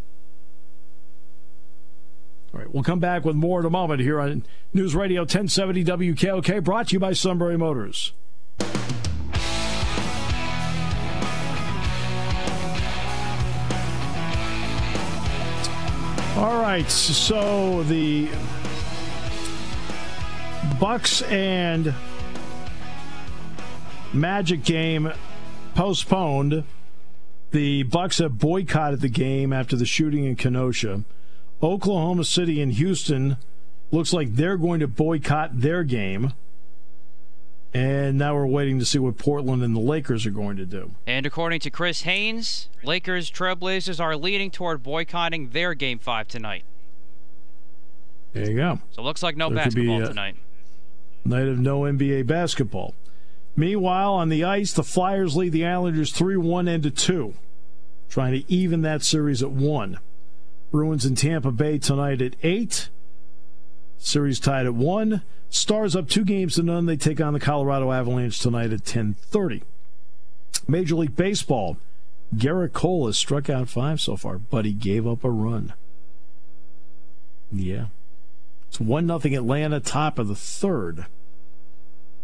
All 2.53 2.61
right, 2.61 2.73
we'll 2.73 2.83
come 2.83 3.01
back 3.01 3.25
with 3.25 3.37
more 3.37 3.61
in 3.61 3.67
a 3.67 3.71
moment 3.71 4.01
here 4.01 4.21
on 4.21 4.45
News 4.73 4.95
Radio 4.95 5.23
1070 5.23 5.85
WKOK, 5.85 6.63
brought 6.65 6.89
to 6.89 6.95
you 6.95 7.01
by 7.01 7.13
Sunbury 7.13 7.57
Motors. 7.57 8.13
Right, 16.75 16.91
so 16.91 17.85
the 17.85 18.29
Bucks 20.81 21.23
and 21.23 21.95
Magic 24.13 24.65
game 24.65 25.13
postponed. 25.77 26.65
The 27.53 27.85
Bucks 27.85 28.19
have 28.19 28.41
boycotted 28.41 29.03
the 29.03 29.09
game 29.09 29.53
after 29.53 29.77
the 29.77 29.87
shooting 29.87 30.25
in 30.25 30.35
Kenosha. 30.35 31.05
Oklahoma 31.63 32.25
City 32.25 32.61
and 32.61 32.73
Houston 32.73 33.37
looks 33.93 34.13
like 34.13 34.35
they're 34.35 34.57
going 34.57 34.81
to 34.81 34.89
boycott 34.89 35.61
their 35.61 35.85
game. 35.85 36.33
And 37.75 38.17
now 38.19 38.37
we're 38.37 38.47
waiting 38.47 38.79
to 38.79 38.85
see 38.85 39.01
what 39.01 39.19
Portland 39.19 39.65
and 39.65 39.75
the 39.75 39.81
Lakers 39.81 40.25
are 40.27 40.31
going 40.31 40.57
to 40.59 40.65
do. 40.65 40.93
And 41.09 41.27
according 41.27 41.59
to 41.61 41.71
Chris 41.71 42.03
Haynes, 42.03 42.69
Lakers 42.85 43.31
Trailblazers 43.33 43.99
are 43.99 44.17
leaning 44.17 44.53
toward 44.53 44.85
boycotting 44.85 45.51
their 45.51 45.75
Game 45.75 45.99
5 45.99 46.29
tonight. 46.29 46.63
There 48.33 48.49
you 48.49 48.57
go. 48.57 48.79
So 48.93 49.03
it 49.03 49.05
looks 49.05 49.25
like 49.25 49.37
no 49.37 49.49
there 49.49 49.57
basketball 49.57 49.99
be, 49.99 50.05
uh, 50.05 50.09
tonight. 50.09 50.37
Night 51.25 51.49
of 51.49 51.59
no 51.59 51.81
NBA 51.81 52.29
basketball. 52.29 52.95
Meanwhile, 53.57 54.15
on 54.15 54.29
the 54.29 54.45
ice, 54.45 54.73
the 54.73 54.83
Flyers 54.85 55.37
lead 55.37 55.53
the 55.53 55.67
Islanders 55.67 56.13
3 56.13 56.37
1 56.37 56.69
into 56.69 56.91
2, 56.91 57.35
trying 58.09 58.33
to 58.33 58.53
even 58.53 58.83
that 58.83 59.03
series 59.03 59.43
at 59.43 59.51
1. 59.51 59.99
Bruins 60.71 61.05
in 61.05 61.15
Tampa 61.15 61.53
Bay 61.53 61.79
tonight 61.79 62.21
at 62.21 62.35
8. 62.43 62.89
Series 64.05 64.39
tied 64.39 64.67
at 64.67 64.75
1. 64.75 65.23
Stars 65.49 65.97
up 65.97 66.11
two 66.11 66.27
games 66.27 66.57
to 66.57 66.63
none. 66.63 66.85
They 66.85 66.97
take 66.97 67.23
on 67.23 67.33
the 67.33 67.41
Colorado 67.41 67.91
Avalanche 67.91 68.39
tonight 68.39 68.71
at 68.71 68.85
10:30. 68.85 69.63
Major 70.69 70.97
League 70.97 71.17
Baseball. 71.17 71.79
Gerrit 72.37 72.75
Cole 72.75 73.07
has 73.07 73.17
struck 73.17 73.49
out 73.49 73.71
five 73.71 74.03
so 74.03 74.17
far, 74.17 74.37
but 74.37 74.67
he 74.67 74.73
gave 74.73 75.07
up 75.07 75.25
a 75.25 75.31
run. 75.31 75.73
Yeah. 77.51 77.87
It's 78.69 78.79
1 78.79 79.07
nothing 79.07 79.35
Atlanta, 79.35 79.81
top 79.81 80.19
of 80.19 80.29
the 80.29 80.35
third. 80.35 81.07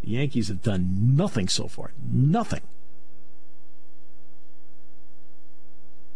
The 0.02 0.10
Yankees 0.10 0.48
have 0.48 0.62
done 0.62 1.16
nothing 1.16 1.48
so 1.48 1.66
far. 1.66 1.92
Nothing. 2.12 2.62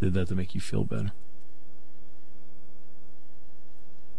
Did 0.00 0.12
that 0.12 0.28
to 0.28 0.34
make 0.34 0.54
you 0.54 0.60
feel 0.60 0.84
better? 0.84 1.12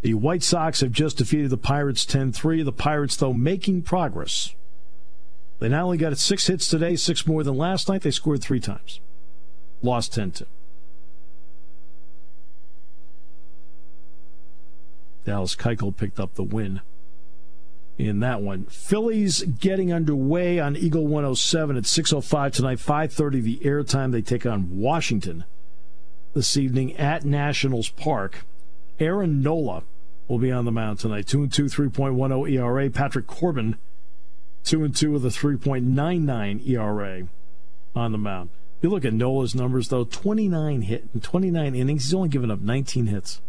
The 0.06 0.14
White 0.14 0.44
Sox 0.44 0.82
have 0.82 0.92
just 0.92 1.18
defeated 1.18 1.50
the 1.50 1.58
Pirates 1.58 2.06
10 2.06 2.32
3. 2.32 2.62
The 2.62 2.72
Pirates, 2.72 3.16
though, 3.16 3.34
making 3.34 3.82
progress. 3.82 4.54
They 5.58 5.68
not 5.68 5.86
only 5.86 5.98
got 5.98 6.16
six 6.20 6.46
hits 6.46 6.70
today, 6.70 6.96
six 6.96 7.26
more 7.26 7.42
than 7.42 7.58
last 7.58 7.90
night, 7.90 8.04
they 8.04 8.12
scored 8.12 8.44
three 8.44 8.60
times. 8.60 9.00
Lost 9.82 10.14
10 10.14 10.30
2. 10.30 10.46
Dallas 15.26 15.56
Keuchel 15.56 15.98
picked 15.98 16.20
up 16.20 16.36
the 16.36 16.44
win 16.44 16.82
in 17.98 18.20
that 18.20 18.44
one. 18.44 18.66
Phillies 18.66 19.42
getting 19.42 19.92
underway 19.92 20.60
on 20.60 20.76
Eagle 20.76 21.08
107 21.08 21.78
at 21.78 21.86
6:05 21.86 22.52
tonight, 22.52 22.78
5:30 22.78 23.42
the 23.42 23.58
airtime. 23.64 24.12
They 24.12 24.22
take 24.22 24.46
on 24.46 24.78
Washington 24.78 25.46
this 26.36 26.56
evening 26.58 26.94
at 26.94 27.26
Nationals 27.26 27.90
Park. 27.90 28.46
Aaron 29.00 29.42
Nola 29.42 29.82
will 30.28 30.40
be 30.40 30.52
on 30.52 30.66
the 30.66 30.72
mound 30.72 31.00
tonight. 31.00 31.28
2 31.28 31.44
and 31.44 31.54
2, 31.54 31.66
3.10 31.66 32.52
ERA. 32.52 32.90
Patrick 32.90 33.28
Corbin, 33.28 33.78
2 34.64 34.84
and 34.84 34.96
2 34.96 35.12
with 35.12 35.26
a 35.26 35.30
3.99 35.30 36.68
ERA 36.68 37.28
on 37.96 38.12
the 38.12 38.18
mound. 38.18 38.50
You 38.82 38.90
look 38.90 39.06
at 39.06 39.14
Nola's 39.14 39.56
numbers, 39.56 39.90
though 39.90 40.04
29 40.04 40.82
hit 40.84 41.08
in 41.14 41.22
29 41.22 41.76
innings. 41.76 42.04
He's 42.04 42.14
only 42.14 42.30
given 42.30 42.52
up 42.52 42.62
19 42.62 43.08
hits. 43.08 43.42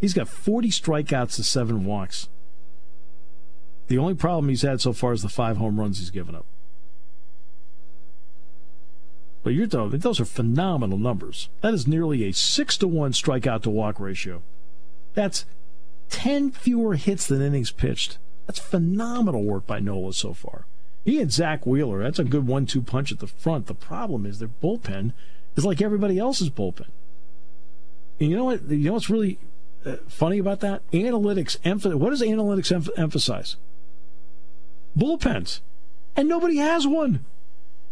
He's 0.00 0.14
got 0.14 0.28
40 0.28 0.70
strikeouts 0.70 1.36
to 1.36 1.44
7 1.44 1.84
walks. 1.84 2.28
The 3.88 3.98
only 3.98 4.14
problem 4.14 4.48
he's 4.48 4.62
had 4.62 4.80
so 4.80 4.92
far 4.92 5.12
is 5.12 5.22
the 5.22 5.28
five 5.28 5.56
home 5.56 5.78
runs 5.78 5.98
he's 5.98 6.10
given 6.10 6.34
up. 6.34 6.46
But 9.42 9.50
you're 9.50 9.66
talking, 9.66 9.98
those 9.98 10.20
are 10.20 10.24
phenomenal 10.24 10.98
numbers. 10.98 11.48
That 11.60 11.74
is 11.74 11.86
nearly 11.86 12.24
a 12.24 12.32
6 12.32 12.76
to 12.78 12.86
1 12.86 13.12
strikeout 13.12 13.62
to 13.62 13.70
walk 13.70 13.98
ratio. 13.98 14.42
That's 15.14 15.44
10 16.10 16.50
fewer 16.50 16.96
hits 16.96 17.26
than 17.26 17.40
innings 17.40 17.70
pitched. 17.70 18.18
That's 18.46 18.58
phenomenal 18.58 19.44
work 19.44 19.66
by 19.66 19.80
Nola 19.80 20.12
so 20.12 20.34
far. 20.34 20.66
He 21.04 21.20
and 21.20 21.32
Zack 21.32 21.66
Wheeler, 21.66 22.02
that's 22.02 22.18
a 22.18 22.24
good 22.24 22.46
one 22.46 22.66
two 22.66 22.82
punch 22.82 23.10
at 23.10 23.20
the 23.20 23.26
front. 23.26 23.66
The 23.66 23.74
problem 23.74 24.26
is 24.26 24.38
their 24.38 24.48
bullpen 24.48 25.12
is 25.56 25.64
like 25.64 25.80
everybody 25.80 26.18
else's 26.18 26.50
bullpen. 26.50 26.88
And 28.18 28.30
you 28.30 28.36
know 28.36 28.44
what? 28.44 28.62
You 28.68 28.88
know 28.88 28.92
what's 28.92 29.08
really 29.08 29.38
uh, 29.86 29.96
funny 30.08 30.38
about 30.38 30.60
that? 30.60 30.88
Analytics, 30.90 31.58
emph- 31.60 31.94
what 31.94 32.10
does 32.10 32.22
analytics 32.22 32.70
em- 32.70 33.02
emphasize? 33.02 33.56
Bullpens. 34.96 35.60
And 36.16 36.28
nobody 36.28 36.56
has 36.56 36.86
one. 36.86 37.24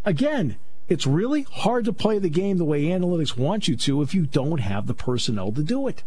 Again, 0.04 0.56
it's 0.88 1.06
really 1.06 1.42
hard 1.42 1.84
to 1.84 1.92
play 1.92 2.18
the 2.18 2.28
game 2.28 2.58
the 2.58 2.64
way 2.64 2.84
analytics 2.84 3.36
want 3.36 3.68
you 3.68 3.76
to 3.76 4.02
if 4.02 4.14
you 4.14 4.26
don't 4.26 4.58
have 4.58 4.86
the 4.86 4.94
personnel 4.94 5.52
to 5.52 5.62
do 5.62 5.86
it. 5.86 6.02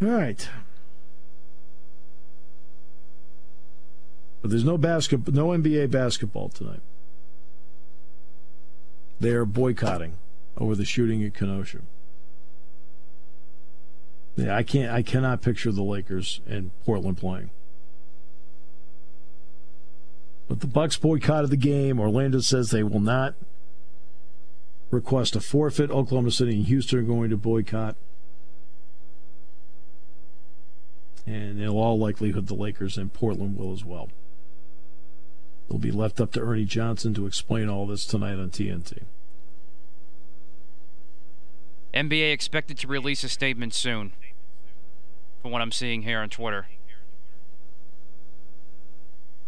All 0.00 0.08
right. 0.08 0.48
But 4.40 4.50
there's 4.50 4.64
no 4.64 4.78
basketball, 4.78 5.34
no 5.34 5.48
NBA 5.48 5.90
basketball 5.90 6.48
tonight. 6.48 6.80
They 9.20 9.30
are 9.30 9.44
boycotting 9.44 10.14
over 10.56 10.76
the 10.76 10.84
shooting 10.84 11.24
at 11.24 11.34
Kenosha. 11.34 11.80
Yeah, 14.36 14.54
I 14.54 14.62
can't. 14.62 14.92
I 14.92 15.02
cannot 15.02 15.42
picture 15.42 15.72
the 15.72 15.82
Lakers 15.82 16.40
and 16.46 16.70
Portland 16.84 17.18
playing. 17.18 17.50
But 20.46 20.60
the 20.60 20.68
Bucks 20.68 20.96
boycotted 20.96 21.50
the 21.50 21.56
game. 21.56 21.98
Orlando 21.98 22.38
says 22.38 22.70
they 22.70 22.84
will 22.84 23.00
not 23.00 23.34
request 24.90 25.34
a 25.34 25.40
forfeit. 25.40 25.90
Oklahoma 25.90 26.30
City 26.30 26.54
and 26.54 26.66
Houston 26.66 27.00
are 27.00 27.02
going 27.02 27.30
to 27.30 27.36
boycott. 27.36 27.96
And 31.28 31.60
in 31.60 31.68
all 31.68 31.98
likelihood, 31.98 32.46
the 32.46 32.54
Lakers 32.54 32.96
and 32.96 33.12
Portland 33.12 33.58
will 33.58 33.72
as 33.72 33.84
well. 33.84 34.08
It'll 35.68 35.78
be 35.78 35.90
left 35.90 36.20
up 36.20 36.32
to 36.32 36.40
Ernie 36.40 36.64
Johnson 36.64 37.12
to 37.14 37.26
explain 37.26 37.68
all 37.68 37.86
this 37.86 38.06
tonight 38.06 38.38
on 38.38 38.48
TNT. 38.48 39.02
NBA 41.92 42.32
expected 42.32 42.78
to 42.78 42.86
release 42.86 43.24
a 43.24 43.28
statement 43.28 43.74
soon, 43.74 44.12
from 45.42 45.50
what 45.50 45.60
I'm 45.60 45.72
seeing 45.72 46.02
here 46.02 46.20
on 46.20 46.30
Twitter. 46.30 46.66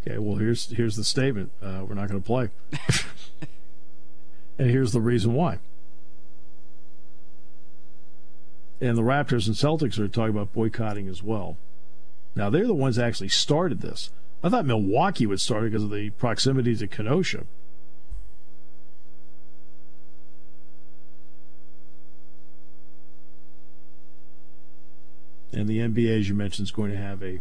Okay, 0.02 0.18
well 0.18 0.36
here's 0.36 0.70
here's 0.70 0.96
the 0.96 1.04
statement. 1.04 1.50
Uh, 1.62 1.84
we're 1.86 1.94
not 1.94 2.08
going 2.08 2.20
to 2.20 2.26
play, 2.26 2.50
and 4.58 4.70
here's 4.70 4.92
the 4.92 5.00
reason 5.00 5.32
why. 5.32 5.58
And 8.82 8.96
the 8.98 9.02
Raptors 9.02 9.46
and 9.46 9.56
Celtics 9.56 9.98
are 9.98 10.08
talking 10.08 10.34
about 10.34 10.52
boycotting 10.52 11.08
as 11.08 11.22
well. 11.22 11.56
Now, 12.34 12.50
they're 12.50 12.66
the 12.66 12.74
ones 12.74 12.96
that 12.96 13.06
actually 13.06 13.28
started 13.28 13.80
this. 13.80 14.10
I 14.42 14.48
thought 14.48 14.64
Milwaukee 14.64 15.26
would 15.26 15.40
start 15.40 15.64
it 15.64 15.70
because 15.70 15.84
of 15.84 15.90
the 15.90 16.10
proximity 16.10 16.74
to 16.76 16.86
Kenosha. 16.86 17.44
And 25.52 25.68
the 25.68 25.78
NBA, 25.78 26.20
as 26.20 26.28
you 26.28 26.34
mentioned, 26.34 26.66
is 26.66 26.72
going 26.72 26.92
to 26.92 26.96
have 26.96 27.22
a 27.22 27.40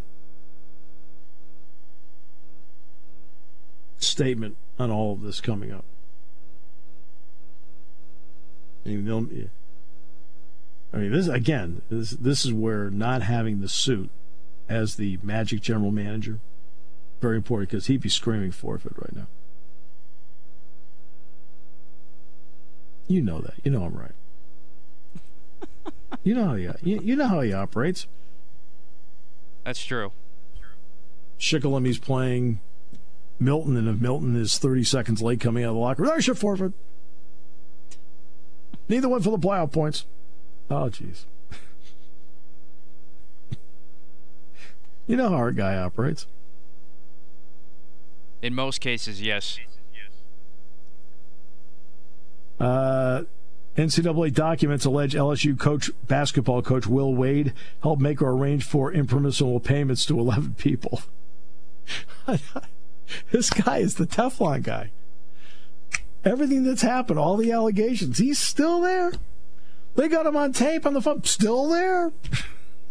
statement 4.00 4.58
on 4.80 4.90
all 4.90 5.14
of 5.14 5.22
this 5.22 5.40
coming 5.40 5.72
up. 5.72 5.86
I 8.86 8.90
mean, 8.90 9.52
this 11.12 11.28
again, 11.28 11.84
this 11.90 12.12
this 12.12 12.46
is 12.46 12.52
where 12.52 12.90
not 12.90 13.22
having 13.22 13.62
the 13.62 13.70
suit 13.70 14.10
as 14.70 14.96
the 14.96 15.18
Magic 15.24 15.62
general 15.62 15.92
manager 15.92 16.40
very 17.20 17.36
important 17.36 17.70
because 17.70 17.88
he'd 17.88 18.02
be 18.02 18.10
screaming 18.10 18.52
forfeit 18.52 18.94
right 18.96 19.16
now. 19.16 19.28
You 23.08 23.22
know 23.22 23.40
that. 23.40 23.56
You 23.64 23.72
know 23.72 23.84
I'm 23.84 23.98
right. 23.98 24.12
you 26.24 26.36
know 26.36 26.46
how 26.46 26.56
he 26.56 26.70
you, 26.84 27.02
you 27.04 27.16
know 27.16 27.28
how 27.28 27.42
he 27.42 27.52
operates. 27.52 28.08
That's 29.66 29.84
true. 29.84 30.12
Shikellamy, 31.40 32.00
playing 32.02 32.60
Milton, 33.40 33.78
and 33.78 33.88
if 33.88 34.00
Milton 34.00 34.36
is 34.36 34.58
30 34.58 34.84
seconds 34.84 35.22
late 35.22 35.40
coming 35.40 35.64
out 35.64 35.70
of 35.70 35.76
the 35.76 35.82
locker 35.82 36.04
room, 36.04 36.12
I 36.14 36.20
should 36.20 36.38
forfeit. 36.38 36.74
Neither 38.88 39.10
one 39.10 39.22
for 39.22 39.32
the 39.32 39.38
playoff 39.38 39.72
points. 39.72 40.06
Oh, 40.70 40.90
jeez. 40.90 41.26
You 45.10 45.16
know 45.16 45.30
how 45.30 45.38
our 45.38 45.52
guy 45.52 45.76
operates. 45.76 46.28
In 48.44 48.54
most 48.54 48.80
cases, 48.80 49.20
yes. 49.20 49.58
Uh, 52.60 53.24
NCAA 53.76 54.34
documents 54.34 54.86
allege 54.86 55.14
LSU 55.14 55.58
coach 55.58 55.90
basketball 56.08 56.62
coach 56.62 56.86
Will 56.86 57.16
Wade 57.16 57.54
helped 57.82 58.02
make 58.02 58.22
or 58.22 58.32
arrange 58.32 58.64
for 58.64 58.94
impermissible 58.94 59.60
payments 59.60 60.06
to 60.06 60.20
11 60.20 60.56
people. 60.60 61.02
this 63.32 63.50
guy 63.50 63.80
is 63.80 63.96
the 63.96 64.06
Teflon 64.06 64.62
guy. 64.62 64.92
Everything 66.24 66.66
that's 66.66 66.84
happened, 66.84 67.18
all 67.18 67.36
the 67.36 67.52
allegations, 67.52 68.20
he's 68.20 68.38
still 68.38 68.82
there. 68.82 69.14
They 69.96 70.08
got 70.08 70.28
him 70.28 70.38
on 70.38 70.54
tape 70.54 70.86
on 70.86 70.94
the 70.94 71.02
phone, 71.02 71.24
still 71.24 71.68
there. 71.68 72.12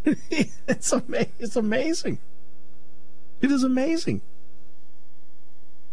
it's, 0.30 0.92
ama- 0.92 1.26
it's 1.38 1.56
amazing. 1.56 2.18
It 3.40 3.50
is 3.50 3.62
amazing. 3.62 4.22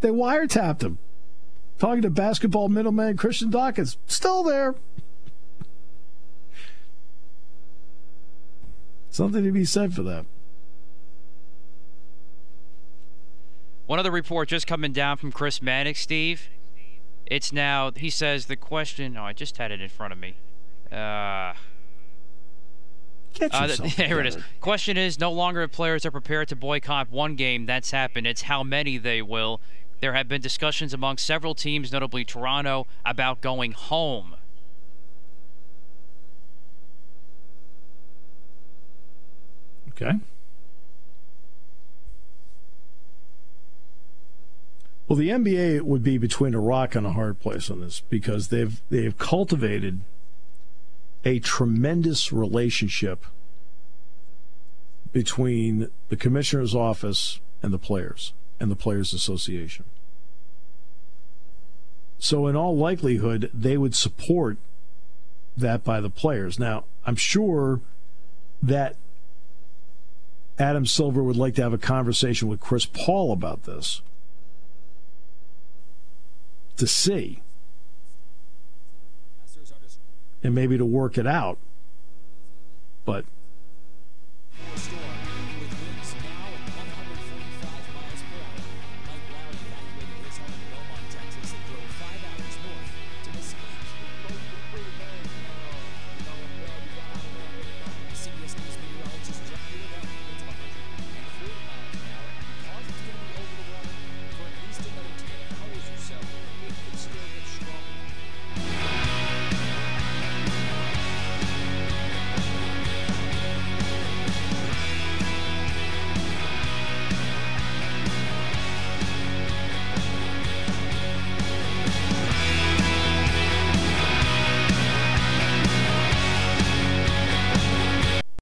They 0.01 0.09
wiretapped 0.09 0.81
him. 0.81 0.97
Talking 1.77 2.03
to 2.03 2.09
basketball 2.09 2.69
middleman 2.69 3.17
Christian 3.17 3.49
Dawkins. 3.49 3.97
Still 4.07 4.43
there. 4.43 4.75
Something 9.09 9.43
to 9.43 9.51
be 9.51 9.65
said 9.65 9.93
for 9.93 10.03
that. 10.03 10.25
One 13.85 13.99
other 13.99 14.11
report 14.11 14.49
just 14.49 14.65
coming 14.67 14.93
down 14.93 15.17
from 15.17 15.31
Chris 15.31 15.61
Mannix, 15.61 16.01
Steve. 16.01 16.49
It's 17.25 17.53
now, 17.53 17.91
he 17.91 18.09
says 18.09 18.47
the 18.47 18.55
question. 18.55 19.15
Oh, 19.17 19.23
I 19.23 19.33
just 19.33 19.57
had 19.57 19.71
it 19.71 19.79
in 19.79 19.89
front 19.89 20.13
of 20.13 20.19
me. 20.19 20.35
Uh, 20.91 21.53
uh, 23.41 23.67
here 23.83 24.19
it 24.19 24.27
is. 24.27 24.37
Question 24.61 24.97
is 24.97 25.19
no 25.19 25.31
longer 25.31 25.61
if 25.63 25.71
players 25.71 26.05
are 26.05 26.11
prepared 26.11 26.47
to 26.49 26.55
boycott 26.55 27.11
one 27.11 27.35
game. 27.35 27.65
That's 27.65 27.91
happened. 27.91 28.27
It's 28.27 28.43
how 28.43 28.63
many 28.63 28.97
they 28.97 29.21
will. 29.21 29.61
There 30.01 30.13
have 30.13 30.27
been 30.27 30.41
discussions 30.41 30.93
among 30.93 31.17
several 31.17 31.55
teams, 31.55 31.91
notably 31.91 32.25
Toronto, 32.25 32.85
about 33.05 33.41
going 33.41 33.71
home. 33.71 34.35
Okay. 39.89 40.11
Well, 45.07 45.17
the 45.17 45.29
NBA 45.29 45.81
would 45.81 46.03
be 46.03 46.17
between 46.17 46.53
a 46.53 46.59
rock 46.59 46.95
and 46.95 47.05
a 47.05 47.11
hard 47.11 47.39
place 47.39 47.69
on 47.69 47.79
this 47.79 48.01
because 48.09 48.49
they've 48.49 48.81
they've 48.89 49.17
cultivated 49.17 50.01
a 51.25 51.39
tremendous 51.39 52.31
relationship 52.31 53.25
between 55.11 55.89
the 56.09 56.15
commissioner's 56.15 56.75
office 56.75 57.39
and 57.63 57.73
the 57.73 57.79
players 57.79 58.33
and 58.59 58.69
the 58.69 58.75
Players 58.75 59.13
Association. 59.13 59.85
So, 62.19 62.47
in 62.47 62.55
all 62.55 62.77
likelihood, 62.77 63.49
they 63.53 63.77
would 63.77 63.95
support 63.95 64.57
that 65.57 65.83
by 65.83 65.99
the 65.99 66.09
players. 66.09 66.59
Now, 66.59 66.85
I'm 67.05 67.15
sure 67.15 67.81
that 68.61 68.95
Adam 70.57 70.85
Silver 70.85 71.21
would 71.21 71.35
like 71.35 71.55
to 71.55 71.63
have 71.63 71.73
a 71.73 71.77
conversation 71.77 72.47
with 72.47 72.59
Chris 72.59 72.85
Paul 72.85 73.31
about 73.31 73.63
this 73.63 74.01
to 76.77 76.87
see 76.87 77.41
and 80.45 80.53
maybe 80.53 80.77
to 80.77 80.85
work 80.85 81.17
it 81.17 81.27
out. 81.27 81.57
But. 83.03 83.25